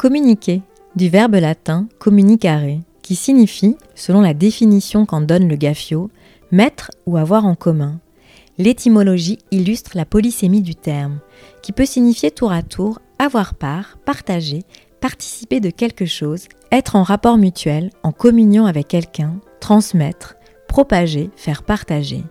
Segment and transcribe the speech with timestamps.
[0.00, 0.62] Communiquer,
[0.96, 6.10] du verbe latin communicare, qui signifie, selon la définition qu'en donne le Gaffio,
[6.50, 8.00] mettre ou avoir en commun.
[8.56, 11.20] L'étymologie illustre la polysémie du terme,
[11.60, 14.62] qui peut signifier tour à tour avoir part, partager,
[15.02, 20.36] participer de quelque chose, être en rapport mutuel, en communion avec quelqu'un, transmettre,
[20.66, 22.24] propager, faire partager.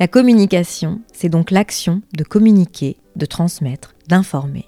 [0.00, 4.64] La communication, c'est donc l'action de communiquer, de transmettre, d'informer.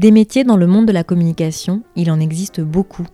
[0.00, 3.06] Des métiers dans le monde de la communication, il en existe beaucoup.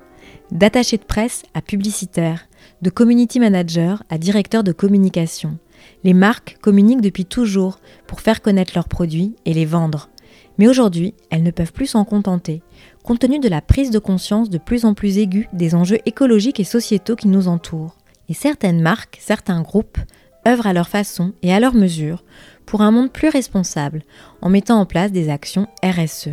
[0.53, 2.47] D'attaché de presse à publicitaire,
[2.81, 5.59] de community manager à directeur de communication.
[6.05, 10.11] Les marques communiquent depuis toujours pour faire connaître leurs produits et les vendre.
[10.59, 12.63] Mais aujourd'hui, elles ne peuvent plus s'en contenter,
[13.03, 16.61] compte tenu de la prise de conscience de plus en plus aiguë des enjeux écologiques
[16.61, 17.97] et sociétaux qui nous entourent.
[18.29, 19.99] Et certaines marques, certains groupes,
[20.47, 22.23] œuvrent à leur façon et à leur mesure
[22.65, 24.05] pour un monde plus responsable
[24.41, 26.29] en mettant en place des actions RSE.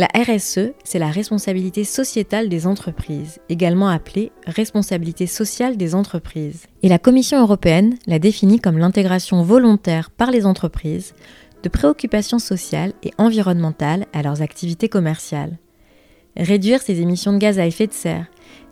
[0.00, 6.64] La RSE, c'est la responsabilité sociétale des entreprises, également appelée responsabilité sociale des entreprises.
[6.82, 11.12] Et la Commission européenne la définit comme l'intégration volontaire par les entreprises
[11.62, 15.58] de préoccupations sociales et environnementales à leurs activités commerciales.
[16.34, 18.24] Réduire ses émissions de gaz à effet de serre,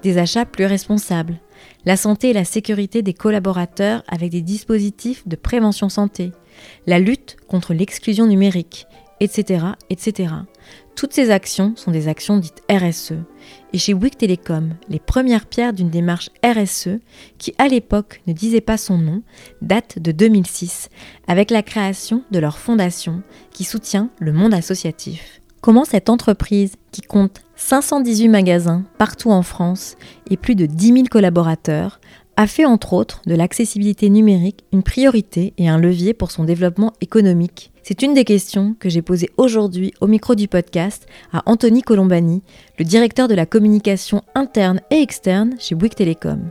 [0.03, 1.41] des achats plus responsables,
[1.85, 6.33] la santé et la sécurité des collaborateurs avec des dispositifs de prévention santé,
[6.87, 8.87] la lutte contre l'exclusion numérique,
[9.21, 10.29] etc., etc.
[10.99, 13.13] Toutes ces actions sont des actions dites RSE.
[13.73, 16.99] Et chez Bouygues Télécom, les premières pierres d'une démarche RSE,
[17.39, 19.23] qui à l'époque ne disait pas son nom,
[19.63, 20.89] datent de 2006,
[21.29, 23.23] avec la création de leur fondation
[23.53, 25.41] qui soutient le monde associatif.
[25.61, 29.95] Comment cette entreprise, qui compte 518 magasins partout en France
[30.31, 32.01] et plus de 10 000 collaborateurs,
[32.39, 36.93] a fait entre autres de l'accessibilité numérique une priorité et un levier pour son développement
[37.01, 37.73] économique.
[37.83, 42.43] C'est une des questions que j'ai posées aujourd'hui au micro du podcast à Anthony Colombani,
[42.79, 46.51] le directeur de la communication interne et externe chez Bouygues Télécom.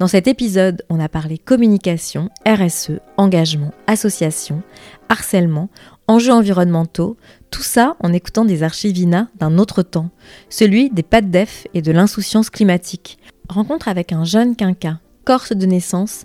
[0.00, 4.64] Dans cet épisode, on a parlé communication, RSE, engagement, association,
[5.08, 5.68] harcèlement,
[6.08, 7.16] enjeux environnementaux,
[7.52, 10.10] tout ça en écoutant des archivina d'un autre temps,
[10.48, 13.20] celui des pas de def et de l'insouciance climatique.
[13.48, 14.98] Rencontre avec un jeune quinca
[15.30, 16.24] corse de naissance,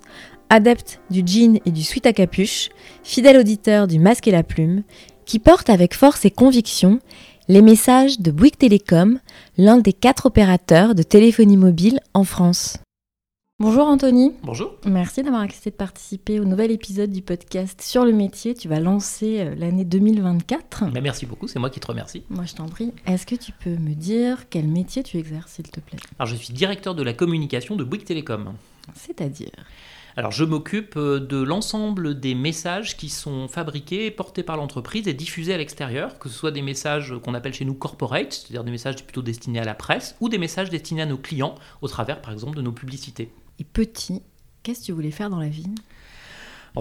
[0.50, 2.70] adepte du jean et du sweat à capuche,
[3.04, 4.82] fidèle auditeur du masque et la plume,
[5.26, 6.98] qui porte avec force et conviction
[7.46, 9.20] les messages de Bouygues Télécom,
[9.58, 12.78] l'un des quatre opérateurs de téléphonie mobile en France.
[13.60, 14.32] Bonjour Anthony.
[14.42, 14.74] Bonjour.
[14.84, 18.54] Merci d'avoir accepté de participer au nouvel épisode du podcast sur le métier.
[18.54, 20.90] Tu vas lancer euh, l'année 2024.
[20.90, 22.24] Bah, merci beaucoup, c'est moi qui te remercie.
[22.28, 22.92] Moi je t'en prie.
[23.06, 26.00] Est-ce que tu peux me dire quel métier tu exerces s'il te plaît?
[26.18, 28.52] Alors je suis directeur de la communication de Bouygues Télécom.
[28.94, 29.50] C'est-à-dire
[30.18, 35.12] alors je m'occupe euh, de l'ensemble des messages qui sont fabriqués, portés par l'entreprise et
[35.12, 38.70] diffusés à l'extérieur, que ce soit des messages qu'on appelle chez nous corporate, c'est-à-dire des
[38.70, 42.22] messages plutôt destinés à la presse, ou des messages destinés à nos clients, au travers
[42.22, 43.30] par exemple de nos publicités.
[43.58, 44.22] Et petit,
[44.62, 45.68] qu'est-ce que tu voulais faire dans la vie?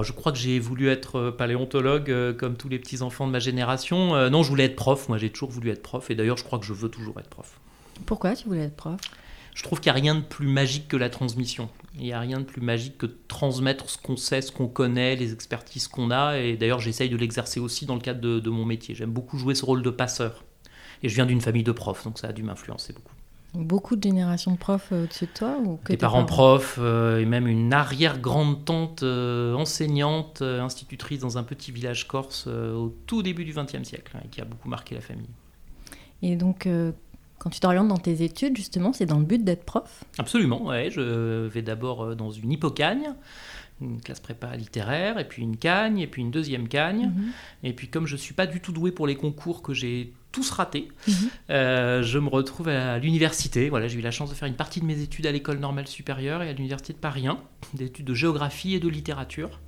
[0.02, 3.32] Je crois que j'ai voulu être euh, paléontologue euh, comme tous les petits enfants de
[3.32, 4.30] ma génération.
[4.30, 5.10] non, je voulais être prof.
[5.10, 6.10] Moi, j'ai toujours voulu être prof.
[6.10, 7.60] Et d'ailleurs, je crois que je veux toujours être prof.
[8.06, 9.00] Pourquoi tu voulais être prof?
[9.56, 11.70] Je trouve qu'il n'y a rien de plus magique que la transmission.
[11.96, 14.68] Il n'y a rien de plus magique que de transmettre ce qu'on sait, ce qu'on
[14.68, 16.38] connaît, les expertises qu'on a.
[16.38, 18.94] Et d'ailleurs, j'essaye de l'exercer aussi dans le cadre de, mon métier.
[18.96, 20.44] J'aime beaucoup jouer ce rôle de passeur.
[21.04, 23.14] Et je viens d'une famille de profs, donc ça a dû m'influencer beaucoup.
[23.54, 27.26] Beaucoup de générations de profs euh, au-dessus de toi ou Des parents, profs euh, et
[27.26, 33.54] même une arrière-grande-tante euh, enseignante, institutrice dans un petit village corse au tout début du
[33.54, 35.30] XXe siècle, hein, qui a beaucoup marqué la famille.
[36.22, 36.68] Et donc,
[37.46, 40.90] quand tu t'orientes dans tes études, justement, c'est dans le but d'être prof Absolument, ouais.
[40.90, 43.14] Je vais d'abord euh, dans une hippocagne,
[43.82, 47.14] une classe prépa littéraire, et puis une cagne, et puis une deuxième cagne.
[47.16, 47.32] Mhm.
[47.62, 50.12] Et puis comme je ne suis pas du tout doué pour les concours que j'ai
[50.32, 51.14] tous ratés, mhm.
[51.52, 53.70] euh, je me retrouve à l'université.
[53.70, 55.86] Voilà, j'ai eu la chance de faire une partie de mes études à l'école normale
[55.86, 57.38] supérieure et à l'université de Paris 1,
[57.76, 59.60] des études de géographie et de littérature.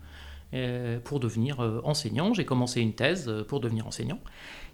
[0.53, 2.33] Euh, pour devenir enseignant.
[2.33, 4.19] J'ai commencé une thèse pour devenir enseignant.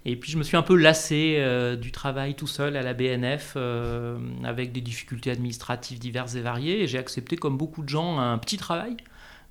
[0.05, 2.93] Et puis je me suis un peu lassé euh, du travail tout seul à la
[2.93, 6.87] BNF euh, avec des difficultés administratives diverses et variées.
[6.87, 8.97] J'ai accepté, comme beaucoup de gens, un petit travail,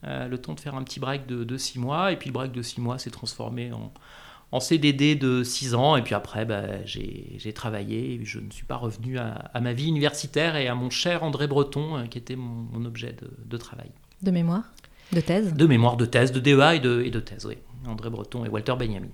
[0.04, 2.12] euh, le temps de faire un petit break de, six mois.
[2.12, 6.02] Et puis le break de six mois s'est transformé en, CDD de 6 ans, et
[6.02, 10.69] puis après, bah, j'ai travaillé, je ne suis pas revenu à, ma vie universitaire et
[10.69, 13.16] à mon cher André Breton, euh, qui était mon, objet
[13.46, 13.90] de, travail.
[14.20, 14.64] De mémoire?
[15.12, 17.59] De thèse De mémoire, de thèse, de DEA et de, et de thèse, oui.
[17.87, 19.09] André Breton et Walter Benjamin.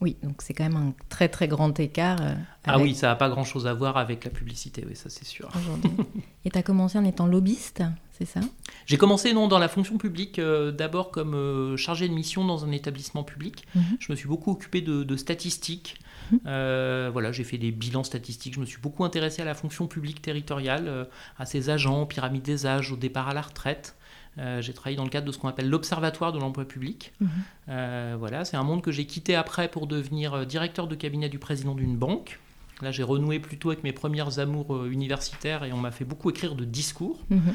[0.00, 2.18] Oui, donc c'est quand même un très très grand écart.
[2.22, 2.34] Euh,
[2.64, 5.50] ah oui, ça n'a pas grand-chose à voir avec la publicité, oui, ça c'est sûr.
[6.44, 7.82] Et tu as commencé en étant lobbyiste,
[8.16, 8.40] c'est ça?
[8.86, 12.64] J'ai commencé non, dans la fonction publique, euh, d'abord comme euh, chargé de mission dans
[12.64, 13.66] un établissement public.
[13.74, 13.82] Mhm.
[13.98, 15.98] Je me suis beaucoup occupé de, statistiques.
[16.30, 17.10] Mhm.
[17.10, 18.54] voilà, j'ai fait des bilans statistiques.
[18.54, 21.08] Je me suis beaucoup intéressé à la fonction publique territoriale,
[21.38, 23.96] à ses agents, pyramide des âges, au départ à la retraite.
[24.38, 27.12] Euh, j'ai travaillé dans le cadre de ce qu'on appelle l'Observatoire de l'emploi public.
[27.20, 27.28] Mhm.
[27.68, 31.28] Euh, voilà, c'est un monde que j'ai quitté après pour devenir euh, directeur de cabinet
[31.28, 32.38] du président d'une banque.
[32.80, 36.54] Là, j'ai renoué plutôt avec mes premières amours universitaires et on m'a fait beaucoup écrire
[36.54, 37.18] de discours.
[37.30, 37.54] Mhm.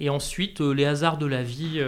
[0.00, 1.78] Et ensuite, les hasards de la vie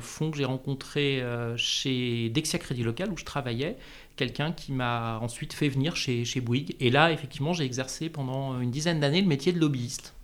[0.00, 1.20] font que j'ai rencontré
[1.56, 3.76] chez Dexia Crédit Local, où je travaillais,
[4.14, 6.76] quelqu'un qui m'a ensuite fait venir chez, chez Bouygues.
[6.78, 10.14] Et là, effectivement, j'ai exercé pendant une dizaine d'années le métier de lobbyiste.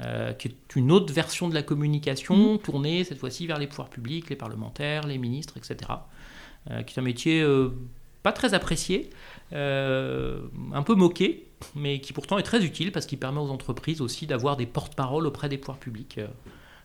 [0.00, 2.58] Euh, qui est une autre version de la communication, mm.
[2.58, 5.90] tournée cette fois-ci vers les pouvoirs publics, les parlementaires, les ministres, etc.
[6.70, 7.70] Euh, qui est un métier euh,
[8.22, 9.10] pas très apprécié,
[9.52, 14.26] un peu moqué, mais qui pourtant est très utile parce qu'il permet aux entreprises aussi
[14.26, 16.20] d'avoir des porte-paroles auprès des pouvoirs publics.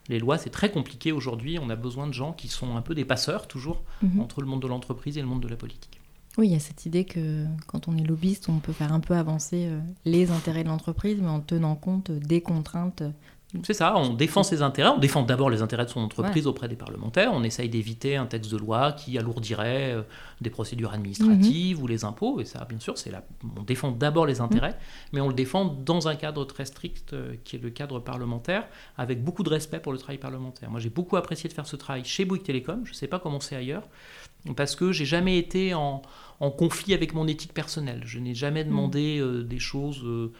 [0.07, 1.59] les lois, c'est très compliqué aujourd'hui.
[1.59, 4.21] On a besoin de gens qui sont un peu des passeurs, toujours, mm-hmm.
[4.21, 5.99] entre le monde de l'entreprise et le monde de la politique.
[6.37, 8.99] Oui, il y a cette idée que quand on est lobbyiste, on peut faire un
[8.99, 13.03] peu avancer euh, les intérêts de l'entreprise, mais en tenant compte des contraintes.
[13.63, 16.67] C'est ça, on défend ses intérêts, on défend d'abord les intérêts de son entreprise auprès
[16.67, 20.01] des parlementaires, on essaye d'éviter un texte de loi qui alourdirait euh,
[20.41, 21.83] des procédures administratives mhm.
[21.83, 23.23] ou les impôts, et ça bien sûr, c'est là,
[23.57, 24.77] on défend d'abord les intérêts, mhm.
[25.13, 28.67] mais on le défend dans un cadre très strict euh, qui est le cadre parlementaire,
[28.97, 30.69] avec beaucoup de respect pour le travail parlementaire.
[30.69, 33.19] Moi j'ai beaucoup apprécié de faire ce travail chez Bouygues Télécom, je ne sais pas
[33.19, 33.87] comment c'est ailleurs,
[34.53, 36.01] parce que j'ai jamais été en,
[36.57, 38.01] conflit avec mon éthique personnelle.
[38.05, 38.67] Je n'ai jamais mm.
[38.67, 40.31] demandé euh, des choses euh,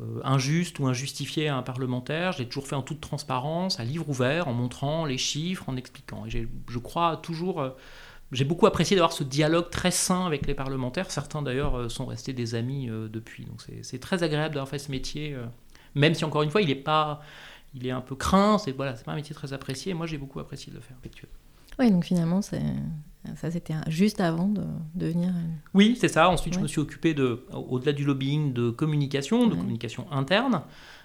[0.00, 2.32] euh, injustes ou injustifiées à un parlementaire.
[2.32, 6.24] J'ai toujours fait en toute transparence, à livre ouvert, en montrant les chiffres, en expliquant.
[6.26, 7.64] Et je crois toujours.
[8.32, 11.10] j'ai beaucoup apprécié d'avoir ce dialogue très sain avec les parlementaires.
[11.10, 13.44] Certains d'ailleurs sont restés des amis depuis.
[13.44, 15.36] Donc c'est très agréable d'avoir fait ce métier,
[15.94, 17.20] même si encore une fois il est pas,
[17.74, 18.58] il est un peu craint.
[18.58, 19.94] C'est voilà, c'est pas un métier très apprécié.
[19.94, 20.96] moi j'ai beaucoup apprécié de le faire.
[21.78, 22.62] Oui, donc finalement, c'est
[23.36, 24.62] ça, c'était juste avant de,
[24.94, 25.30] devenir.
[25.74, 26.28] Oui, c'est ça.
[26.28, 30.62] Ensuite, je me suis occupé de, au-delà du lobbying, de communication, de communication interne,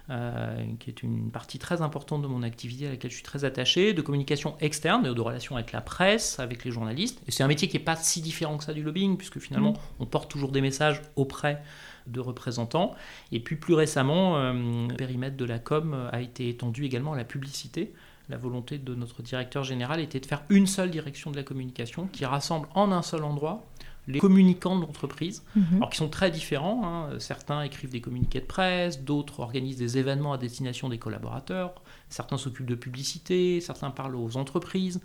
[0.09, 3.45] euh, qui est une partie très importante de mon activité à laquelle je suis très
[3.45, 7.21] attaché, de communication externe, de relations avec la presse, avec les journalistes.
[7.27, 9.73] Et c'est un métier qui n'est pas si différent que ça du lobbying, puisque finalement,
[9.73, 9.77] mm.
[9.99, 11.61] on porte toujours des messages auprès
[12.07, 12.95] de représentants.
[13.31, 14.53] Et puis plus récemment, euh,
[14.87, 17.93] le périmètre de la com a été étendu également à la publicité
[18.29, 22.07] la volonté de notre directeur général était de faire une seule direction de la communication
[22.07, 23.65] qui rassemble en un seul endroit
[24.07, 25.77] les communicants de l'entreprise, mhm.
[25.77, 26.81] alors qui sont très différents.
[26.85, 27.19] Hein.
[27.19, 31.73] Certains écrivent des communiqués de presse, d'autres organisent des événements à destination des collaborateurs,
[32.09, 35.01] certains s'occupent de publicité, certains parlent aux entreprises,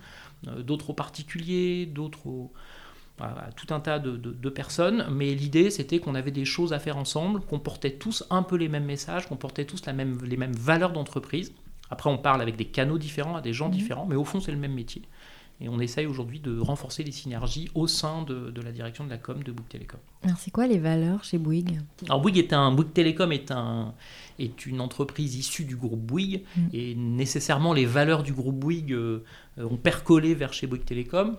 [0.47, 2.53] euh, d'autres aux particuliers, d'autres aux,
[3.19, 6.97] à tout un tas de, personnes, mais l'idée c'était qu'on avait des choses à faire
[6.97, 10.37] ensemble, qu'on portait tous un peu les mêmes messages, qu'on portait tous la même, les
[10.37, 11.53] mêmes valeurs d'entreprise,
[11.93, 13.73] après, on parle avec des canaux différents, à des gens mhm.
[13.73, 15.03] différents, mais au fond, c'est le même métier.
[15.61, 19.19] Et on essaye aujourd'hui de renforcer les synergies au sein de, la direction de la
[19.19, 19.99] com de Bouygues Télécom.
[20.23, 21.79] Alors, c'est quoi les valeurs chez Bouygues?
[22.07, 23.93] Alors, Bouygues est un, Bouygues Télécom est, un,
[24.39, 26.69] est une entreprise issue du groupe Bouygues, mhm.
[26.73, 29.23] et nécessairement, les valeurs du groupe Bouygues euh,
[29.57, 31.37] ont percolé vers chez Bouygues Télécom.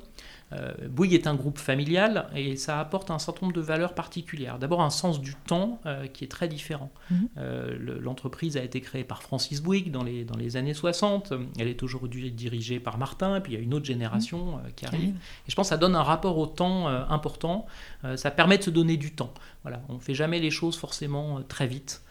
[0.54, 4.58] Euh, Bouygues est un groupe familial et ça apporte un certain nombre de valeurs particulières.
[4.58, 6.90] D'abord un sens du temps euh, qui est très différent.
[7.38, 11.32] Euh, l'entreprise a été créée par Francis Bouygues dans les, dans les années 60.
[11.58, 14.72] Elle est aujourd'hui dirigée par Martin, et puis il y a une autre génération mhm.
[14.76, 15.14] qui arrive.
[15.14, 17.66] Et je pense que ça donne un rapport au temps important.
[18.16, 19.32] ça permet de se donner du temps.
[19.62, 22.02] Voilà, on ne fait jamais les choses forcément très vite.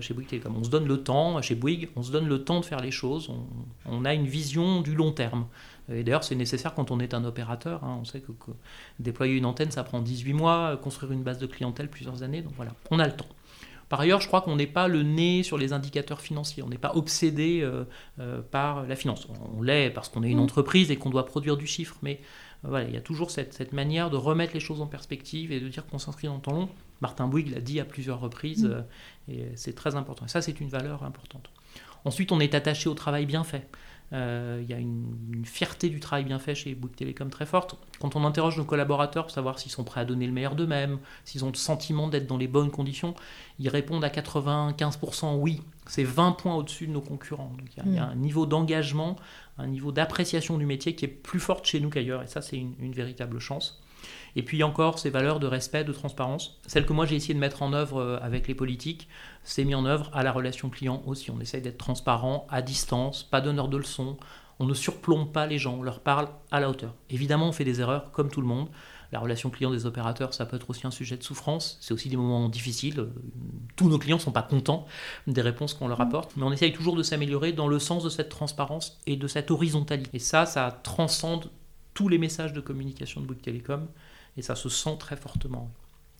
[0.00, 0.54] Chez Bouygues Télécom.
[0.56, 2.90] On se donne le temps, chez Bouygues, on se donne le temps de faire les
[2.90, 3.46] choses, on,
[3.86, 5.46] on a une vision du long terme.
[5.92, 7.82] Et d'ailleurs, c'est nécessaire quand on est un opérateur.
[7.84, 7.98] Hein.
[8.00, 8.32] On sait que,
[8.98, 12.42] déployer une antenne, ça prend 18 mois, construire une base de clientèle, plusieurs années.
[12.42, 13.26] Donc voilà, on a le temps.
[13.88, 16.62] Par ailleurs, je crois qu'on n'est pas le nez sur les indicateurs financiers.
[16.62, 17.84] On n'est pas obsédé euh,
[18.20, 19.26] euh, par la finance.
[19.58, 20.42] On l'est parce qu'on est une mmh.
[20.42, 21.96] entreprise et qu'on doit produire du chiffre.
[22.02, 22.20] Mais
[22.64, 25.58] euh, voilà, il y a toujours cette, manière de remettre les choses en perspective et
[25.58, 26.68] de dire qu'on s'inscrit dans le temps long.
[27.00, 28.84] Martin Bouygues l'a dit à plusieurs reprises mmh.
[29.30, 30.26] Et c'est très important.
[30.26, 31.50] Et ça, c'est une valeur importante.
[32.04, 33.68] Ensuite, on est attaché au travail bien fait.
[34.12, 37.76] Euh, il y a une, fierté du travail bien fait chez Bouygues Télécom très forte.
[38.00, 40.98] Quand on interroge nos collaborateurs pour savoir s'ils sont prêts à donner le meilleur d'eux-mêmes,
[41.24, 43.14] s'ils ont le sentiment d'être dans les bonnes conditions,
[43.58, 45.62] ils répondent à 95% oui.
[45.86, 47.52] C'est 20 points au-dessus de nos concurrents.
[47.76, 48.10] il y, a, mm.
[48.10, 49.16] un niveau d'engagement,
[49.58, 52.22] un niveau d'appréciation du métier qui est plus fort chez nous qu'ailleurs.
[52.22, 53.80] Et ça, c'est une, véritable chance.
[54.36, 56.60] Et puis encore ces valeurs de respect, de transparence.
[56.66, 59.08] Celles que moi j'ai essayé de mettre en œuvre euh, avec les politiques,
[59.42, 61.30] c'est mis en œuvre à la relation client aussi.
[61.30, 64.16] On essaye d'être transparent, à distance, pas donneur de leçons.
[64.58, 66.94] On ne surplombe pas les gens, on leur parle à la hauteur.
[67.08, 68.68] Évidemment, on fait des erreurs comme tout le monde.
[69.12, 71.78] La relation client des opérateurs, ça peut être aussi un sujet de souffrance.
[71.80, 73.08] C'est aussi des moments difficiles.
[73.74, 74.86] Tous nos clients ne sont pas contents
[75.26, 78.08] des réponses qu'on leur apporte, mais on essaye toujours de s'améliorer dans le sens de
[78.08, 80.10] cette transparence et de cette horizontalité.
[80.12, 81.50] Et ça, ça transcende
[82.00, 83.86] tous les messages de communication de Bouygues Télécom
[84.38, 85.70] et ça se sent très fortement.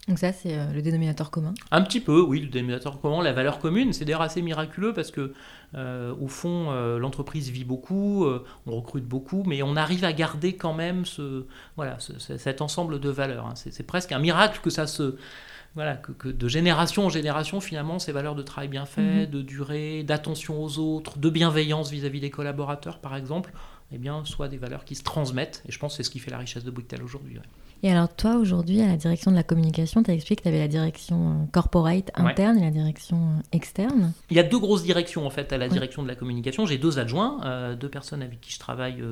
[0.08, 3.32] Donc ça, c'est euh, le dénominateur commun Un petit peu, oui, le dénominateur commun, la
[3.32, 3.94] valeur commune.
[3.94, 5.32] C'est d'ailleurs assez miraculeux parce que,
[5.74, 8.26] euh, au fond, euh, l'entreprise vit beaucoup,
[8.66, 11.46] on recrute beaucoup, mais on arrive à garder quand même ce,
[11.76, 13.46] voilà, cet ensemble de valeurs.
[13.46, 13.54] Hein.
[13.54, 15.16] C'est presque un miracle que ça se...
[15.76, 19.30] Voilà, que, de génération en génération, finalement, ces valeurs de travail bien fait, mhm.
[19.30, 23.52] de durée, d'attention aux autres, de bienveillance vis-à-vis des collaborateurs, par exemple,
[23.92, 25.62] eh bien, soient des valeurs qui se transmettent.
[25.68, 27.38] Et je pense que c'est ce qui fait la richesse de Bouygues aujourd'hui.
[27.82, 30.48] Et alors toi, aujourd'hui, à la direction de la communication, tu as expliqué que tu
[30.48, 34.12] avais la direction euh, corporate interne et la direction euh, externe.
[34.28, 36.66] Il y a deux grosses directions en fait à la direction de la communication.
[36.66, 39.02] J'ai deux adjoints, euh, deux personnes avec qui je travaille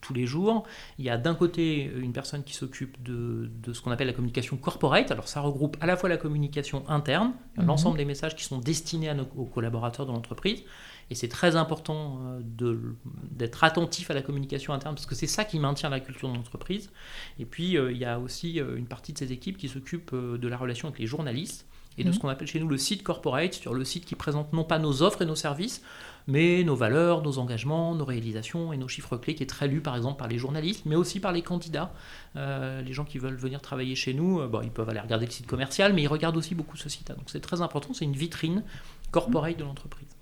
[0.00, 0.64] tous les jours.
[0.98, 4.14] Il y a d'un côté une personne qui s'occupe de, de, ce qu'on appelle la
[4.14, 5.10] communication corporate.
[5.10, 7.66] Alors ça regroupe à la fois la communication interne, mhm.
[7.66, 10.62] l'ensemble des messages qui sont destinés à nos, aux collaborateurs de l'entreprise,
[11.10, 12.82] et c'est très important euh,
[13.30, 16.34] d'être attentif à la communication interne parce que c'est ça qui maintient la culture de
[16.34, 16.90] l'entreprise.
[17.38, 20.14] Et puis, euh, il y a aussi euh, une partie de ces équipes qui s'occupe
[20.14, 22.22] de la relation avec les journalistes et de ce mhm.
[22.22, 25.02] qu'on appelle chez nous le site corporate, sur le site qui présente non pas nos
[25.02, 25.82] offres et nos services,
[26.28, 29.80] mais nos valeurs, nos engagements, nos réalisations et nos chiffres clés, qui est très lu
[29.80, 31.92] par exemple par les journalistes, mais aussi par les candidats.
[32.36, 35.48] les gens qui veulent venir travailler chez nous, bon, ils peuvent aller regarder le site
[35.48, 37.08] commercial, mais ils regardent aussi beaucoup ce site.
[37.08, 38.62] Donc c'est très important, c'est une vitrine
[39.10, 40.17] corporate de l'entreprise.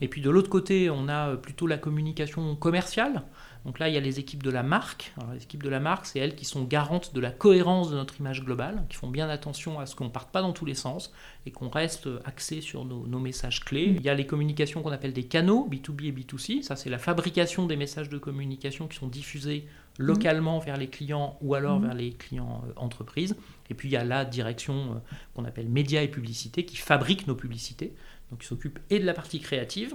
[0.00, 3.22] Et puis de l'autre côté, on a euh, plutôt la communication commerciale.
[3.66, 5.12] Donc là, il y a les équipes de la marque.
[5.34, 8.18] les équipes de la marque, c'est elles qui sont garantes de la cohérence de notre
[8.18, 10.74] image globale, qui font bien attention à ce qu'on ne parte pas dans tous les
[10.74, 11.12] sens
[11.44, 13.94] et qu'on reste axé sur nos, messages clés.
[13.94, 16.62] Il y a les communications qu'on appelle des canaux, B2B et B2C.
[16.62, 19.66] Ça, c'est la fabrication des messages de communication qui sont diffusés
[19.98, 21.84] localement vers les clients ou alors mmh.
[21.84, 23.36] vers les clients euh, entreprises.
[23.68, 24.98] Et puis il y a la direction euh,
[25.34, 27.92] qu'on appelle médias et publicité qui fabrique nos publicités
[28.30, 29.94] donc il s'occupe et de la partie créative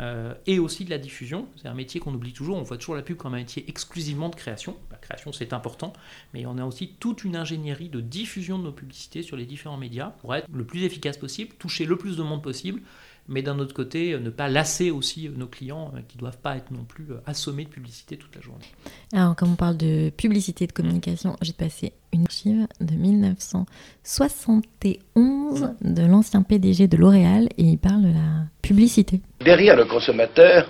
[0.00, 1.48] euh, et aussi de la diffusion.
[1.56, 4.28] C'est un métier qu'on oublie toujours, on voit toujours la pub comme un métier exclusivement
[4.28, 4.76] de création.
[4.90, 5.92] La création c'est important,
[6.32, 9.76] mais on a aussi toute une ingénierie de diffusion de nos publicités sur les différents
[9.76, 12.82] médias pour être le plus efficace possible, toucher le plus de monde possible
[13.28, 16.20] mais d'un autre côté, euh, ne pas lasser aussi euh, nos clients euh, qui ne
[16.20, 18.64] doivent pas être non plus assommés de publicité toute la journée.
[19.12, 25.74] Alors, comme on parle de publicité et de communication, j'ai passé une archive de 1971
[25.80, 29.20] de l'ancien PDG de L'Oréal et il parle de la publicité.
[29.40, 30.68] Derrière le consommateur,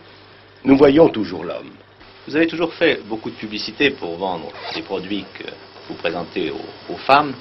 [0.65, 1.71] nous voyons toujours l'homme.
[2.27, 5.45] Vous avez toujours fait beaucoup de publicité pour vendre les produits que
[5.89, 7.35] vous présentez aux, aux femmes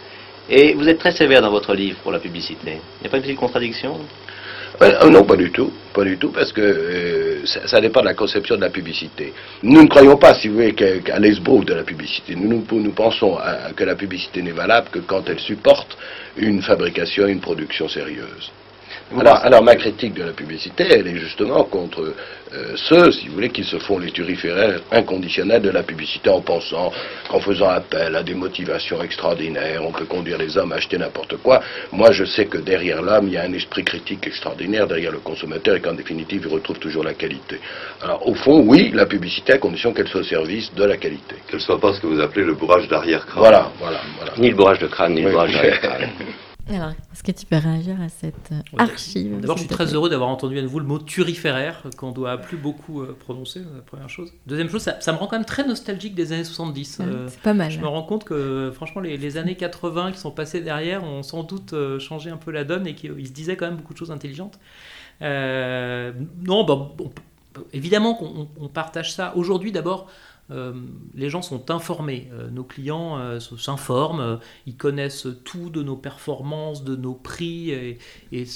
[0.49, 2.81] et vous êtes très sévère dans votre livre pour la publicité.
[2.99, 3.97] Il n'y a pas une petite contradiction?
[4.81, 8.13] Euh, non, pas du tout, pas du tout, parce que euh, ça, dépend de la
[8.13, 9.33] conception de la publicité.
[9.61, 12.35] Nous ne croyons pas, si vous voulez, qu'à l'esbrouf de la publicité.
[12.35, 13.37] Nous, nous, pensons
[13.75, 15.97] que la publicité n'est valable que quand elle supporte
[16.37, 18.51] une fabrication, une production sérieuse.
[19.15, 22.13] Alors, ma critique de la publicité, elle est justement contre
[22.53, 26.41] euh, ceux, si vous voulez, qui se font les turiféraires inconditionnels de la publicité en
[26.41, 26.91] pensant
[27.29, 31.37] qu'en faisant appel à des motivations extraordinaires, on peut conduire les hommes à acheter n'importe
[31.37, 31.61] quoi.
[31.91, 35.19] Moi, je sais que derrière l'homme, il y a un esprit critique extraordinaire, derrière le
[35.19, 37.59] consommateur, et qu'en définitive, il retrouve toujours la qualité.
[38.01, 41.35] Alors, au fond, oui, la publicité, à condition qu'elle soit au service de la qualité.
[41.49, 43.43] Qu'elle soit pas ce que vous appelez le bourrage d'arrière-crâne.
[43.43, 44.33] Voilà, voilà, voilà.
[44.37, 46.09] Ni le bourrage de crâne, ni le bourrage d'arrière-crâne.
[46.69, 50.09] Alors, est-ce que tu peux réagir à cette euh, archive D'abord, je suis très heureux
[50.09, 54.09] d'avoir entendu à nouveau le mot turiféraire, qu'on doit plus beaucoup euh, prononcer, la première
[54.09, 54.33] chose.
[54.47, 56.99] Deuxième chose, ça, me rend quand même très nostalgique des années 70.
[57.01, 57.69] Euh, c'est pas mal.
[57.69, 61.43] Je me rends compte que, franchement, les, années 80 qui sont passées derrière ont sans
[61.43, 64.11] doute changé un peu la donne et qu'ils se disaient quand même beaucoup de choses
[64.11, 64.57] intelligentes.
[65.21, 66.91] non, bah,
[67.73, 69.33] évidemment qu'on partage ça.
[69.35, 70.07] Aujourd'hui, d'abord,
[70.51, 70.73] euh,
[71.15, 76.83] les gens sont informés, euh, nos clients euh, s'informent, ils connaissent tout de nos performances,
[76.83, 77.97] de nos prix, et,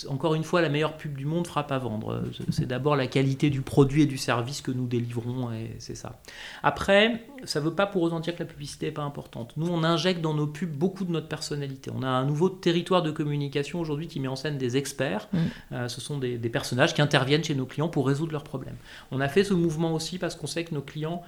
[0.09, 2.23] encore une fois, la meilleure pub du monde frappe à vendre.
[2.49, 6.19] C'est d'abord la qualité du produit et du service que nous délivrons, et c'est ça.
[6.61, 9.53] Après, ça ne veut pas pour autant dire que la publicité n'est pas importante.
[9.55, 11.91] Nous, on injecte dans nos pubs beaucoup de notre personnalité.
[11.95, 15.29] On a un nouveau territoire de communication aujourd'hui qui met en scène des experts.
[15.31, 15.87] Mm.
[15.87, 18.77] ce sont des personnages qui interviennent chez nos clients pour résoudre leurs problèmes.
[19.11, 21.23] On a fait ce mouvement aussi parce qu'on sait que nos clients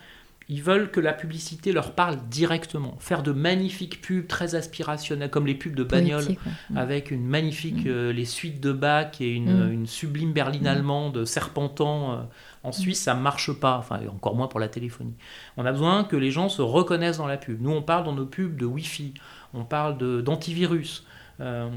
[0.51, 2.95] Ils veulent que la publicité leur parle directement.
[2.99, 6.37] Faire de magnifiques pubs très aspirationnelles, comme les pubs de bagnole, ouais.
[6.71, 6.77] Mm.
[6.77, 9.71] avec une magnifique, euh, les suites de Bach et une, Mm.
[9.73, 12.13] une sublime berline allemande serpentant.
[12.13, 12.17] euh,
[12.63, 15.13] en Suisse, ça marche pas, enfin, encore moins pour la téléphonie.
[15.55, 17.61] On a besoin que les gens se reconnaissent dans la pub.
[17.61, 19.13] Nous, on parle dans nos pubs de Wi-Fi,
[19.53, 21.05] on parle de- d'antivirus.
[21.41, 21.69] euh,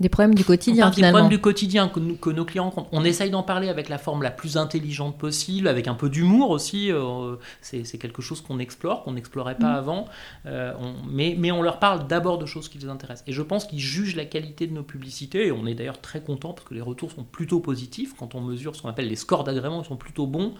[0.00, 1.18] Des problèmes du quotidien parle des finalement.
[1.18, 2.88] problèmes du quotidien que, nous- que nos clients rencontrent.
[2.92, 6.50] On essaye d'en parler avec la forme la plus intelligente possible, avec un peu d'humour
[6.50, 6.92] aussi.
[6.92, 10.06] euh, c'est quelque chose qu'on explore, qu'on n'explorait pas avant.
[10.46, 13.24] Euh, on- mais, mais on leur parle d'abord de choses qui les intéressent.
[13.26, 15.48] Et je pense qu'ils jugent la qualité de nos publicités.
[15.48, 18.14] Et on est d'ailleurs très content parce que les retours sont plutôt positifs.
[18.16, 20.54] Quand on mesure ce qu'on appelle les scores d'agrément, ils sont plutôt bons.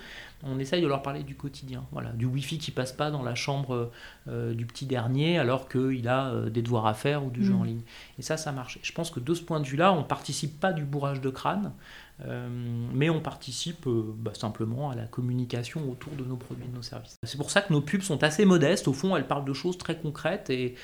[0.44, 1.84] On essaye de leur parler du quotidien.
[1.90, 3.90] Voilà, du Wi-Fi qui passe pas dans la chambre
[4.28, 7.52] euh, du petit dernier alors qu'il a euh, des devoirs à faire ou du jeu
[7.54, 7.60] Mm.
[7.60, 7.80] en ligne.
[8.20, 8.76] Et ça, ça marche.
[8.76, 11.30] Et je pense que de ce point de vue-là, on participe pas du bourrage de
[11.30, 11.72] crâne,
[12.24, 12.48] euh,
[12.94, 16.82] mais on participe bah, simplement à la communication autour de nos produits et de nos
[16.82, 17.16] services.
[17.24, 18.86] C'est pour ça que nos pubs sont assez modestes.
[18.86, 20.76] Au fond, elles parlent de choses très concrètes et,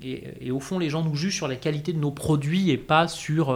[0.00, 2.78] et, et au fond, les gens nous jugent sur la qualité de nos produits et
[2.78, 3.52] pas sur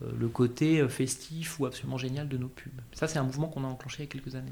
[0.00, 2.72] le côté festif ou absolument génial de nos pubs.
[2.92, 4.50] Ça, c'est un mouvement qu'on a enclenché il y a quelques années.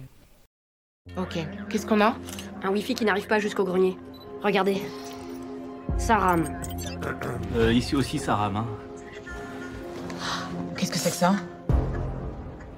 [1.16, 1.38] Ok,
[1.68, 2.14] qu'est-ce qu'on a?
[2.62, 3.96] Un Wi-Fi qui n'arrive pas jusqu'au grenier.
[4.42, 4.82] Regardez.
[5.96, 6.44] Ça rame.
[7.56, 8.56] Euh, ici aussi, ça rame.
[8.56, 8.66] Hein.
[10.76, 11.34] Qu'est-ce que c'est que ça?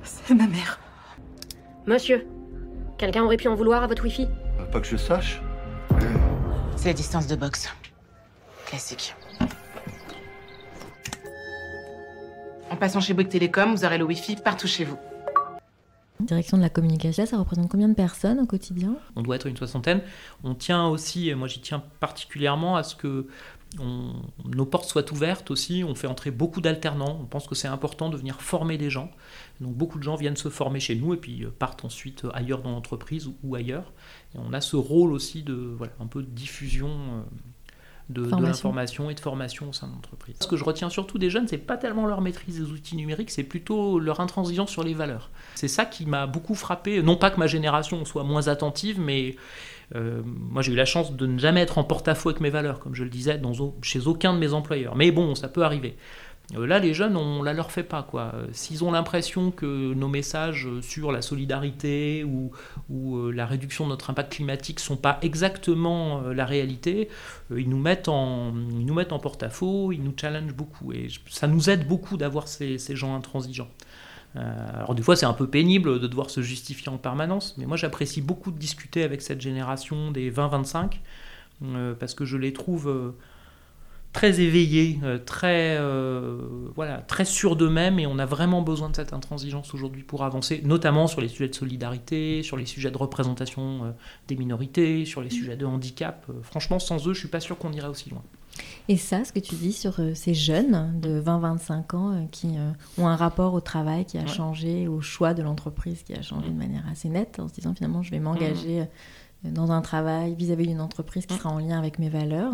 [0.02, 0.78] C'est ma mère.
[1.86, 2.26] Monsieur,
[2.96, 4.28] quelqu'un aurait pu en vouloir à votre Wi-Fi?
[4.72, 5.42] Pas que je sache.
[6.76, 7.68] C'est la distance de boxe.
[8.66, 9.14] Classique.
[12.70, 14.96] En passant chez Bouygues Télécom, vous aurez le Wi-Fi partout chez vous.
[16.20, 18.96] Direction de la communication, ça représente combien de personnes au quotidien?
[19.16, 20.02] On doit être une soixantaine.
[20.44, 23.26] On tient aussi, et moi j'y tiens particulièrement à ce que
[23.78, 25.84] nos portes soient ouvertes aussi.
[25.86, 27.18] On fait entrer beaucoup d'alternants.
[27.20, 29.10] On pense que c'est important de venir former des gens.
[29.60, 32.62] Donc beaucoup de gens viennent se former chez nous et puis euh, partent ensuite ailleurs
[32.62, 33.92] dans l'entreprise ou, ou ailleurs.
[34.34, 36.88] Et on a ce rôle aussi de voilà, un peu de diffusion.
[36.88, 37.22] euh,
[38.10, 38.48] de, de Formation.
[38.48, 40.36] l'information et de formation au sein de l'entreprise.
[40.40, 43.30] Ce que je retiens surtout des jeunes, c'est pas tellement leur maîtrise des outils numériques,
[43.30, 45.30] c'est plutôt leur intransigeance sur les valeurs.
[45.54, 47.02] C'est ça qui m'a beaucoup frappé.
[47.02, 49.36] Non pas que ma génération soit moins attentive, mais
[49.94, 52.80] euh, moi j'ai eu la chance de ne jamais être en porte-à-faux avec mes valeurs,
[52.80, 53.52] comme je le disais, dans,
[53.82, 54.96] chez aucun de mes employeurs.
[54.96, 55.96] Mais bon, ça peut arriver.
[56.56, 58.02] Euh, Là, les jeunes, on la leur fait pas.
[58.02, 58.32] quoi.
[58.34, 62.50] Euh, S'ils ont l'impression que nos messages euh, sur la solidarité ou,
[63.32, 67.08] la réduction de notre impact climatique sont pas exactement la réalité,
[67.56, 68.52] ils nous mettent en,
[69.22, 70.92] porte-à-faux, ils nous challengent beaucoup.
[70.92, 73.70] Et ça nous aide beaucoup d'avoir ces, gens intransigeants.
[74.34, 77.76] Alors des fois c'est un peu pénible de devoir se justifier en permanence, mais moi
[77.76, 80.98] j'apprécie beaucoup de discuter avec cette génération des 20-25
[81.62, 83.14] euh, parce que je les trouve
[84.12, 86.38] très éveillés, euh, très, euh,
[86.74, 90.62] voilà, très sûrs d'eux-mêmes et on a vraiment besoin de cette intransigeance aujourd'hui pour avancer,
[90.64, 93.90] notamment sur les sujets de solidarité, sur les sujets de représentation euh,
[94.26, 96.26] des minorités, sur les sujets de handicap.
[96.28, 98.22] Euh, franchement, sans eux, je suis pas sûr qu'on irait aussi loin.
[98.88, 102.48] Et ça, ce que tu dis sur ces jeunes de 20-25 ans qui
[102.98, 104.26] ont un rapport au travail qui a Ouais.
[104.26, 107.74] changé, au choix de l'entreprise qui a changé de manière assez nette, en se disant
[107.74, 108.84] finalement je vais m'engager euh,
[109.44, 112.52] dans un travail vis-à-vis d'une entreprise qui sera en lien avec mes valeurs.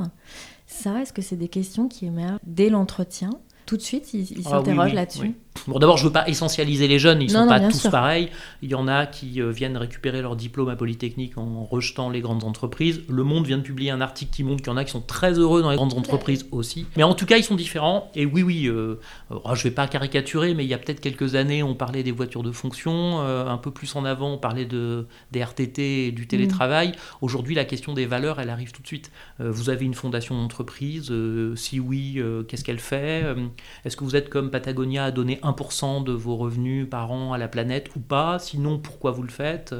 [0.67, 3.31] Ça, est-ce que c'est des questions qui émergent dès l'entretien?
[3.67, 5.21] Tout de suite, ils Ah oui, s'interrogent oui, là-dessus?
[5.23, 5.35] oui.
[5.67, 7.91] Bon, d'abord, je veux pas essentialiser les jeunes, ils Non, sont non, pas tous sûr.
[7.91, 8.29] pareils.
[8.63, 12.21] Il y en a qui euh, viennent récupérer leur diplôme à Polytechnique en rejetant les
[12.21, 13.03] grandes entreprises.
[13.09, 15.01] Le Monde vient de publier un article qui montre qu'il y en a qui sont
[15.01, 16.87] très heureux dans les grandes entreprises aussi.
[16.97, 18.11] Mais en tout cas, ils sont différents.
[18.15, 18.99] Et oui, oui, euh,
[19.31, 22.13] euh, je vais pas caricaturer, mais il y a peut-être quelques années, on parlait des
[22.13, 23.21] voitures de fonction.
[23.21, 26.93] euh, un peu plus en avant, on parlait de, des RTT et du télétravail.
[27.21, 29.11] Aujourd'hui, la question des valeurs, elle arrive tout de suite.
[29.39, 31.13] Vous avez une fondation d'entreprise
[31.55, 33.25] Si oui, qu'est-ce qu'elle fait?
[33.85, 37.39] Est-ce que vous êtes comme Patagonia à donner 1% de vos revenus par an à
[37.39, 39.73] la planète ou pas Sinon, pourquoi vous le faites?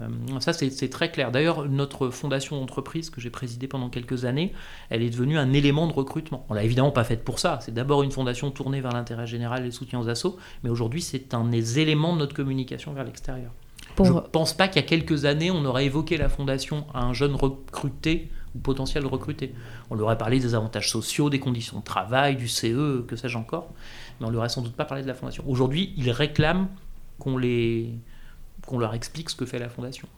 [0.00, 0.08] Euh,
[0.40, 1.30] ça, c'est c'est très clair.
[1.30, 4.52] D'ailleurs, notre fondation d'entreprise que j'ai présidée pendant quelques années,
[4.90, 6.44] elle est devenue un élément de recrutement.
[6.48, 7.58] On l'a évidemment pas faite pour ça.
[7.62, 11.00] C'est d'abord une fondation tournée vers l'intérêt général et le soutien aux assos, mais aujourd'hui,
[11.00, 13.52] c'est un des éléments de notre communication vers l'extérieur.
[13.94, 16.86] Pour- Je ne pense pas qu'il y a quelques années, on aurait évoqué la fondation
[16.92, 18.30] à un jeune recruté
[18.62, 19.54] potentiel recruté.
[19.90, 23.36] On lui aurait parlé des avantages sociaux, des conditions de travail, du CE, que sais-je
[23.36, 23.72] encore,
[24.20, 25.44] mais on lui aurait sans doute pas parlé de la fondation.
[25.46, 26.68] Aujourd'hui, ils réclament
[27.18, 27.94] qu'on les
[28.66, 30.08] qu'on leur explique ce que fait la fondation.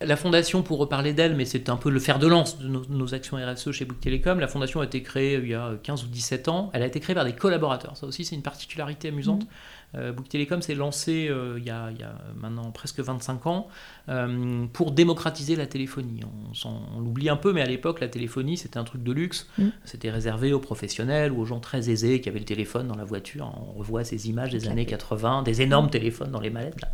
[0.00, 3.14] La fondation, pour reparler d'elle, mais c'est un peu le fer de lance de nos,
[3.14, 6.08] actions RSE chez Bouygues Télécom, la fondation a été créée il y a 15 ou
[6.08, 6.70] 17 ans.
[6.74, 7.96] Elle a été créée par des collaborateurs.
[7.96, 9.46] Ça aussi, c'est une particularité amusante.
[9.94, 13.46] Euh, Bouygues Télécom s'est lancé euh, il, y a, il y a maintenant presque 25
[13.46, 13.68] ans
[14.08, 16.20] euh, pour démocratiser la téléphonie.
[16.64, 19.48] On, l'oublie un peu, mais à l'époque, la téléphonie, c'était un truc de luxe.
[19.56, 19.68] Mm.
[19.84, 23.04] C'était réservé aux professionnels ou aux gens très aisés qui avaient le téléphone dans la
[23.04, 23.50] voiture.
[23.74, 26.80] On revoit ces images des années 80, des énormes téléphones dans les mallettes.
[26.82, 26.88] Là.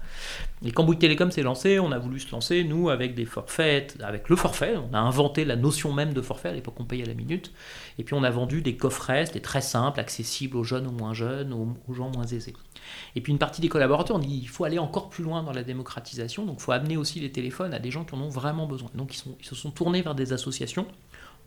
[0.65, 3.97] Et quand Bouygues Télécom s'est lancé, on a voulu se lancer, nous, avec des forfaits,
[4.03, 4.77] avec le forfait.
[4.77, 6.49] On a inventé la notion même de forfait.
[6.49, 7.53] À l'époque, on payait à la minute.
[7.99, 11.13] Et puis, on a vendu des coffrets, c'était très simple, accessible aux jeunes ou moins
[11.13, 12.55] jeunes, aux, gens moins aisés.
[13.17, 15.53] Et puis, une partie des collaborateurs ont dit il faut aller encore plus loin dans
[15.53, 16.45] la démocratisation.
[16.45, 18.91] Donc, il faut amener aussi les téléphones à des gens qui en ont vraiment besoin.
[18.95, 20.87] Donc, ils, sont, ils se sont tournés vers des associations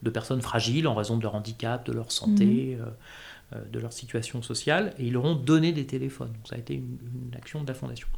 [0.04, 2.78] de personnes fragiles en raison de leur handicap, de leur santé.
[2.78, 2.82] Mmh.
[2.82, 2.86] Euh,
[3.56, 6.34] euh, de leur situation sociale et ils leur ont donné des téléphones.
[6.44, 6.98] ça a été une,
[7.34, 8.10] action de la fondation.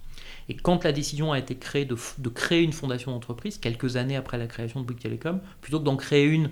[0.47, 1.95] Et quand la décision a été créée de,
[2.29, 5.97] créer une fondation d'entreprise, quelques années après la création de Bouygues Telecom, plutôt que d'en
[5.97, 6.49] créer une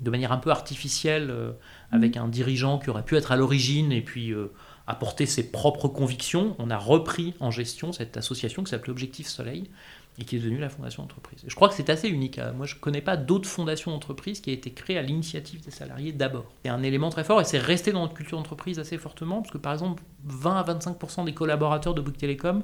[0.00, 1.52] de manière un peu artificielle, euh,
[1.90, 4.50] avec un dirigeant qui aurait pu être à l'origine et puis euh,
[4.86, 9.70] apporter ses propres convictions, on a repris en gestion cette association qui s'appelait Objectif Soleil,
[10.18, 11.42] et qui est devenue la fondation d'entreprise.
[11.46, 12.38] Je crois que c'est assez unique.
[12.38, 12.52] Hein.
[12.56, 15.70] Moi, je ne connais pas d'autres fondations d'entreprise qui aient été créées à l'initiative des
[15.70, 16.46] salariés d'abord.
[16.64, 19.52] C'est un élément très fort et c'est resté dans notre culture d'entreprise assez fortement, parce
[19.52, 22.62] que par exemple, 20 à 25% des collaborateurs de Bouygues Télécom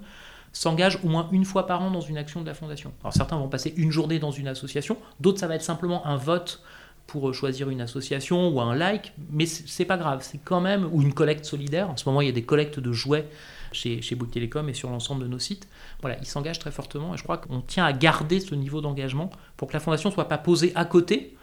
[0.52, 2.92] s'engagent au moins une fois par an dans une action de la fondation.
[3.02, 6.16] Alors certains vont passer une journée dans une association, d'autres ça va être simplement un
[6.16, 6.62] vote
[7.06, 11.02] pour choisir une association ou un like, mais c'est pas grave, c'est quand même, ou
[11.02, 11.90] une collecte solidaire.
[11.90, 13.26] En ce moment, il y a des collectes de jouets
[13.72, 15.68] chez, chez Bouygues Télécom et sur l'ensemble de nos sites.
[16.02, 19.30] Voilà, ils s'engagent très fortement et je crois qu'on tient à garder ce niveau d'engagement
[19.56, 21.36] pour que la fondation ne soit pas posée à côté,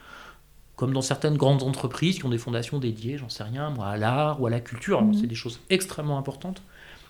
[0.78, 3.98] comme dans certaines grandes entreprises qui ont des fondations dédiées, j'en sais rien, moi, à
[3.98, 5.02] l'art ou à la culture.
[5.02, 5.16] Mmh.
[5.16, 6.62] C'est des choses extrêmement importantes.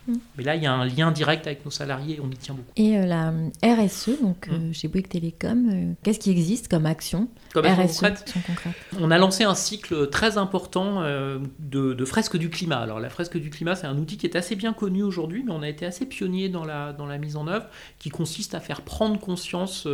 [0.08, 0.13] Mm.
[0.38, 2.72] Mais là, il y a un lien direct avec nos salariés, on y tient beaucoup.
[2.76, 3.32] Et euh, la
[3.63, 4.74] RSE, donc euh, mm.
[4.74, 8.04] chez Bouygues Télécom, euh, qu'est-ce qui existe comme action comme RSE
[9.00, 11.02] On a lancé un cycle très important
[11.60, 12.78] de, fresques du climat.
[12.78, 15.52] Alors la fresque du climat, c'est un outil qui est assez bien connu aujourd'hui, mais
[15.52, 17.65] on a été assez pionnier dans la, dans la mise en œuvre,
[18.00, 19.88] qui consiste à faire prendre conscience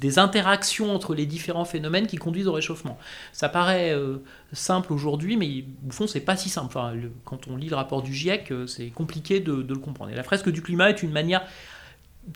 [0.00, 2.98] des interactions entre les différents phénomènes qui conduisent au réchauffement.
[3.32, 4.18] Ça paraît euh,
[4.52, 6.78] simple aujourd'hui, mais au fond, c'est pas si simple.
[7.24, 10.12] quand on lit le rapport du GIEC, euh, c'est compliqué de, le comprendre.
[10.14, 11.42] La fresque du climat est une manière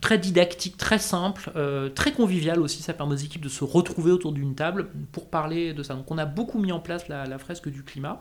[0.00, 2.82] très didactique, très simple, euh, très conviviale aussi.
[2.82, 5.94] Ça permet aux équipes de se retrouver autour d'une table pour parler de ça.
[5.94, 8.20] Donc, on a beaucoup mis en place la fresque du climat.